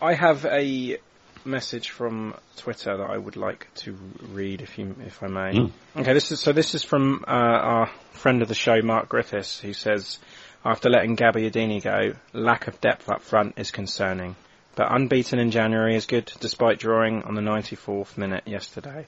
[0.00, 0.98] I have a
[1.44, 3.96] message from Twitter that I would like to
[4.32, 5.52] read, if you, if I may.
[5.52, 5.72] Mm.
[5.96, 6.52] Okay, this is so.
[6.52, 10.18] This is from uh, our friend of the show, Mark Griffiths, who says,
[10.64, 14.36] after letting Gabbiadini go, lack of depth up front is concerning.
[14.76, 19.06] But unbeaten in January is good, despite drawing on the 94th minute yesterday.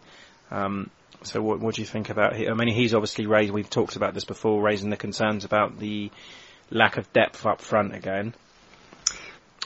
[0.50, 0.90] Um,
[1.22, 2.34] so what, what do you think about?
[2.34, 3.52] I mean, he's obviously raised.
[3.52, 6.10] We've talked about this before, raising the concerns about the
[6.70, 8.34] lack of depth up front again.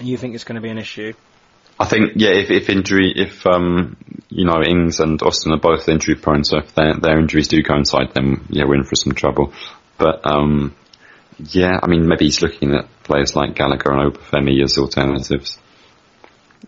[0.01, 1.15] You think it's going to be an issue?
[1.79, 3.97] I think yeah, if, if injury, if um,
[4.29, 7.63] you know Ings and Austin are both injury prone, so if their their injuries do
[7.63, 9.53] coincide, then yeah, we're in for some trouble.
[9.99, 10.75] But um,
[11.39, 15.59] yeah, I mean maybe he's looking at players like Gallagher and Obafemi as alternatives.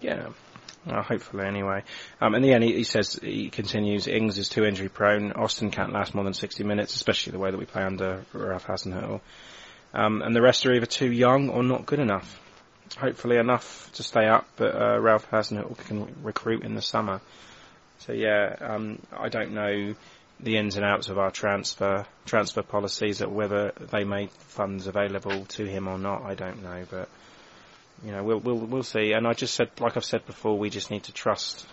[0.01, 0.29] Yeah.
[0.87, 1.83] Well, hopefully, anyway.
[2.21, 4.07] Um, in the end, he, he says he continues.
[4.07, 5.33] Ings is too injury prone.
[5.33, 8.67] Austin can't last more than 60 minutes, especially the way that we play under Ralph
[8.67, 9.21] Hasenhüttl.
[9.93, 12.41] Um, and the rest are either too young or not good enough.
[12.97, 17.21] Hopefully enough to stay up, but uh, Ralph Hasenhüttl can recruit in the summer.
[17.99, 19.95] So yeah, um, I don't know
[20.41, 25.45] the ins and outs of our transfer transfer policies, or whether they made funds available
[25.47, 26.23] to him or not.
[26.23, 27.09] I don't know, but
[28.05, 29.13] you know, we'll we'll we'll see.
[29.13, 31.67] And I just said, like I've said before, we just need to trust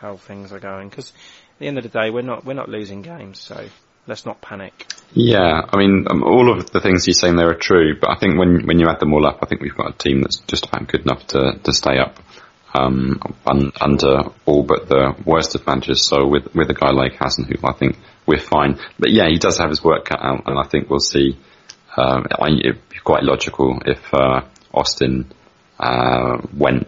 [0.00, 2.68] how things are going because at the end of the day, we're not we're not
[2.68, 3.68] losing games, so
[4.08, 4.86] let's not panic.
[5.12, 8.16] Yeah, I mean, um, all of the things he's saying there are true, but I
[8.16, 10.38] think when when you add them all up, I think we've got a team that's
[10.38, 12.18] just about good enough to to stay up
[12.74, 16.02] um, un, under all but the worst of managers.
[16.02, 17.96] So with with a guy like Hasenhüttl, I think
[18.26, 18.80] we're fine.
[18.98, 21.38] But yeah, he does have his work cut out, and I think we'll see.
[21.96, 24.42] I, it'd be quite logical if uh,
[24.72, 25.32] Austin
[25.80, 26.86] uh, went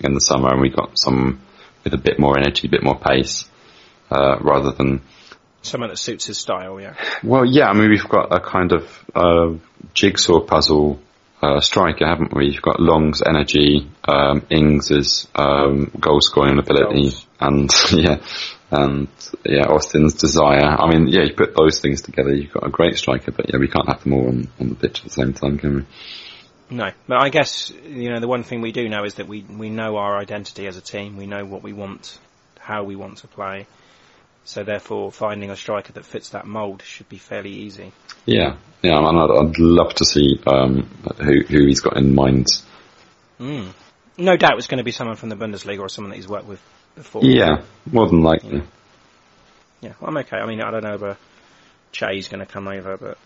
[0.00, 1.40] in the summer and we got some
[1.84, 3.44] with a bit more energy, a bit more pace,
[4.10, 5.02] uh, rather than
[5.62, 6.94] Someone that suits his style, yeah.
[7.22, 9.54] well, yeah, I mean, we've got a kind of uh,
[9.92, 11.00] jigsaw puzzle
[11.42, 12.46] uh, striker, haven't we?
[12.46, 18.22] You've got Long's energy, um, Ings's um, goal scoring ability, and yeah,
[18.70, 19.08] and
[19.44, 20.64] yeah, Austin's desire.
[20.64, 23.58] I mean, yeah, you put those things together, you've got a great striker, but yeah,
[23.58, 25.84] we can't have them all on, on the pitch at the same time, can we?
[26.70, 29.42] No, but I guess you know the one thing we do know is that we
[29.42, 31.16] we know our identity as a team.
[31.16, 32.16] We know what we want,
[32.60, 33.66] how we want to play.
[34.44, 37.92] So therefore, finding a striker that fits that mould should be fairly easy.
[38.26, 40.88] Yeah, yeah, and I'd, I'd love to see um,
[41.18, 42.46] who who he's got in mind.
[43.38, 43.72] Mm.
[44.18, 46.46] No doubt it's going to be someone from the Bundesliga or someone that he's worked
[46.46, 46.60] with
[46.94, 47.22] before.
[47.24, 48.62] Yeah, more than likely.
[49.80, 50.36] Yeah, well, I'm okay.
[50.36, 51.16] I mean, I don't know whether
[51.92, 53.18] Che's going to come over, but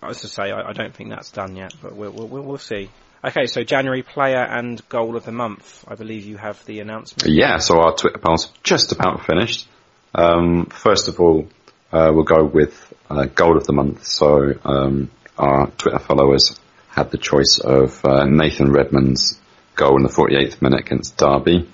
[0.00, 2.42] I was to say I, I don't think that's done yet, but we'll, we'll, we'll,
[2.42, 2.90] we'll see.
[3.24, 5.84] Okay, so January player and goal of the month.
[5.86, 7.32] I believe you have the announcement.
[7.32, 9.68] Yeah, so our Twitter polls just about finished.
[10.14, 11.48] Um, first of all,
[11.92, 14.04] uh, we'll go with uh, goal of the month.
[14.04, 16.58] So um, our Twitter followers
[16.88, 19.38] had the choice of uh, Nathan Redmond's
[19.74, 21.68] goal in the 48th minute against Derby.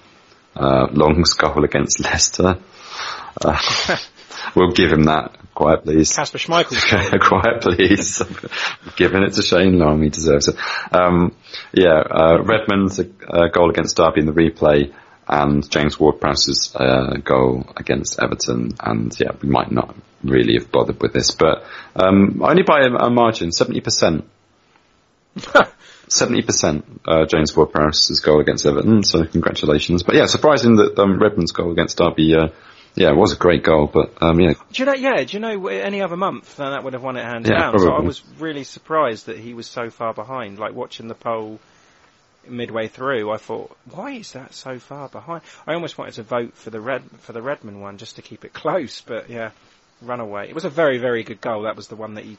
[0.55, 2.59] Uh, Long's goal against Leicester.
[3.45, 3.97] Uh,
[4.57, 5.36] we'll give him that.
[5.55, 6.14] Quiet, please.
[6.14, 6.84] Kasper Schmeichel's
[7.28, 8.22] Quiet, please.
[8.97, 10.03] Giving it to Shane Long.
[10.03, 10.55] He deserves it.
[10.93, 11.34] Um,
[11.72, 14.95] yeah, uh, Redmond's uh, goal against Derby in the replay
[15.29, 18.74] and James Ward-Prowse's uh, goal against Everton.
[18.81, 21.64] And yeah, we might not really have bothered with this, but
[21.95, 24.24] um, only by a, a margin, 70%.
[25.37, 30.03] 70% uh, James Ward-Prowse's goal against Everton, so congratulations.
[30.03, 32.49] But yeah, surprising that um, Redmond's goal against Derby, uh,
[32.95, 34.95] yeah, it was a great goal, but um, yeah, Do you know?
[34.95, 35.22] Yeah.
[35.22, 35.66] Do you know?
[35.68, 37.79] Any other month, then that would have won it hands Yeah, down.
[37.79, 40.59] So I was really surprised that he was so far behind.
[40.59, 41.61] Like watching the poll
[42.51, 45.42] midway through, I thought, why is that so far behind?
[45.66, 48.44] I almost wanted to vote for the red for the Redmond one just to keep
[48.44, 49.51] it close, but yeah,
[50.03, 50.49] runaway.
[50.49, 51.62] It was a very very good goal.
[51.62, 52.36] That was the one that he,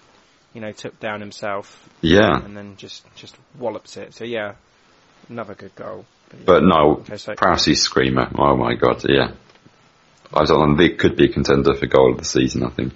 [0.53, 2.43] you know, took down himself yeah.
[2.43, 4.13] and then just just wallops it.
[4.13, 4.55] So yeah,
[5.29, 6.05] another good goal.
[6.33, 6.39] yeah.
[6.45, 7.35] But no, Okay, so-
[7.73, 8.29] screamer.
[8.37, 9.31] Oh my god, yeah.
[10.33, 12.93] I don't know, they could be a contender for goal of the season, I think.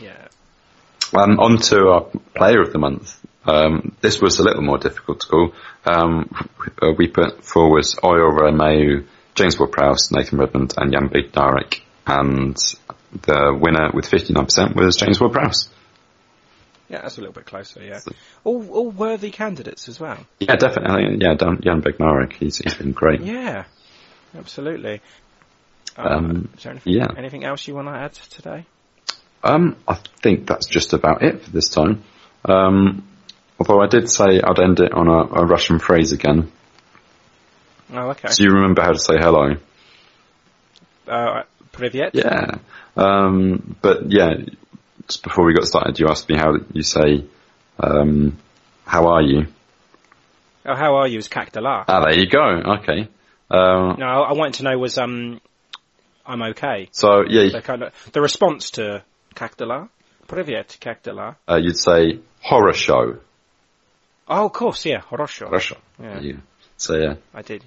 [0.00, 0.28] yeah,
[1.14, 2.00] Um, on to our
[2.34, 3.14] player of the month.
[3.46, 5.52] Um, this was a little more difficult to call.
[5.84, 6.28] Um,
[6.82, 11.80] uh, we put forward Oriol Romeu, James Ward-Prowse, Nathan Redmond, and Jan Bednarek.
[12.06, 12.56] And
[13.22, 15.68] the winner with 59% was James Ward-Prowse.
[16.88, 17.82] yeah, that's a little bit closer.
[17.82, 18.00] Yeah,
[18.44, 20.18] all all worthy candidates as well.
[20.40, 21.18] Yeah, definitely.
[21.20, 23.20] Yeah, Dan- Jan Bednarek, he's, he's been great.
[23.22, 23.64] Yeah,
[24.36, 25.00] absolutely.
[25.96, 27.06] Uh, Um, is there anything, yeah.
[27.16, 28.66] anything else you want to add today?
[29.42, 32.02] Um, I think that's just about it for this time.
[32.44, 33.06] Um,
[33.58, 36.50] although I did say I'd end it on a, a Russian phrase again.
[37.92, 38.28] Oh, okay.
[38.34, 39.54] Do you remember how to say hello?
[41.06, 41.42] Uh,
[41.72, 42.10] Privyet?
[42.14, 42.58] Yeah.
[42.96, 44.34] Um, but yeah,
[45.06, 47.24] just before we got started, you asked me how you say,
[47.78, 48.36] um,
[48.84, 49.46] how are you?
[50.64, 51.18] Oh, how are you?
[51.18, 51.84] Is Cactala.
[51.86, 52.40] Ah, there you go.
[52.80, 53.08] Okay.
[53.50, 55.40] Um, no, I wanted to know was um,
[56.26, 56.88] I'm okay.
[56.90, 59.04] so yeah, So kind of the response to
[59.36, 59.88] Cactala.
[60.26, 61.36] Privyet, Cactala.
[61.48, 63.18] uh, you'd say horror show.
[64.28, 65.50] Oh, of course, yeah, Horosho.
[65.50, 65.76] Russia.
[66.00, 66.20] Yeah.
[66.20, 66.38] You.
[66.76, 67.14] So yeah.
[67.32, 67.64] I did.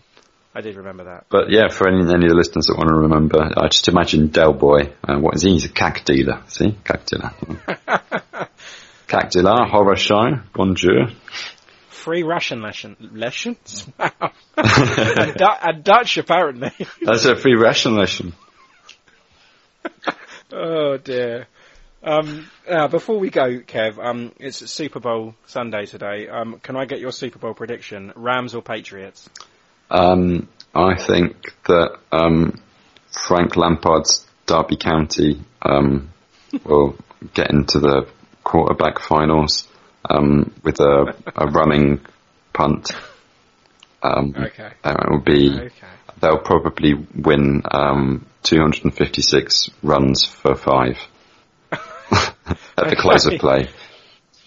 [0.53, 1.26] I did remember that.
[1.30, 4.28] But yeah, for any, any of the listeners that want to remember, I just imagine
[4.28, 4.93] Del Boy.
[5.07, 5.51] Uh, what is he?
[5.51, 6.41] He's a cack dealer.
[6.47, 6.76] See?
[6.84, 7.32] Cack dealer.
[9.07, 11.10] cack dealer, horror show, bonjour.
[11.89, 13.86] Free Russian lesson, lessons?
[13.99, 14.32] Wow.
[14.57, 16.72] and, Du- and Dutch, apparently.
[17.01, 18.34] That's a free ration lesson.
[20.51, 21.47] oh dear.
[22.02, 26.30] Um, uh, before we go, Kev, um, it's Super Bowl Sunday today.
[26.30, 28.14] Um, can I get your Super Bowl prediction?
[28.16, 29.30] Rams or Patriots?
[29.89, 32.62] Um, I think that um,
[33.12, 36.10] Frank Lampard's Derby County um,
[36.64, 36.95] will
[37.34, 38.08] get into the
[38.43, 39.68] quarterback finals
[40.10, 42.00] um, with a, a running
[42.54, 42.91] punt.
[44.02, 44.72] Um, Okay.
[44.86, 45.52] It will be.
[45.52, 45.88] Okay.
[46.22, 50.97] They'll probably win um, 256 runs for five
[52.78, 53.70] at the close of play.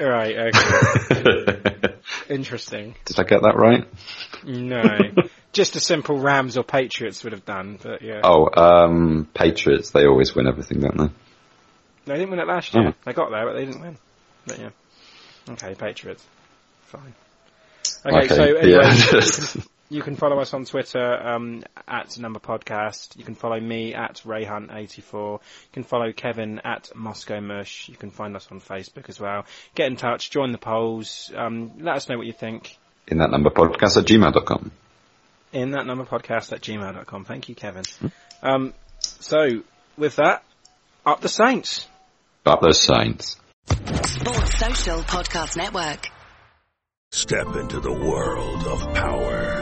[0.00, 1.94] Right, okay.
[2.28, 2.96] Interesting.
[3.04, 3.86] Did I get that right?
[4.44, 4.82] No.
[5.52, 8.22] Just a simple Rams or Patriots would have done, but yeah.
[8.24, 9.90] Oh, um, Patriots.
[9.90, 11.08] They always win everything, don't they?
[12.06, 12.88] They didn't win it last year.
[12.88, 12.94] Oh.
[13.04, 13.98] They got there, but they didn't win.
[14.46, 14.70] But yeah.
[15.50, 16.26] Okay, Patriots.
[16.86, 17.14] Fine.
[18.04, 19.62] Okay, so anyway, yeah.
[19.92, 23.16] You, can, follow us on Twitter um, at Number Podcast.
[23.16, 25.32] You can follow me at RayHunt84.
[25.32, 25.38] You
[25.72, 27.88] can follow Kevin at Moscow Mush.
[27.88, 29.44] You can find us on Facebook as well.
[29.74, 31.30] Get in touch, join the polls.
[31.36, 32.76] Um, let us know what you think.
[33.08, 34.72] In that number podcast at gmail.com.
[35.52, 37.24] in that number podcast at gmail.com.
[37.24, 37.84] Thank you, Kevin.
[38.42, 39.62] Um, so,
[39.96, 40.44] with that,
[41.04, 41.86] up the Saints.
[42.46, 43.36] Up the Saints.
[43.66, 46.08] Sports Social Podcast Network.
[47.12, 49.61] Step into the world of power,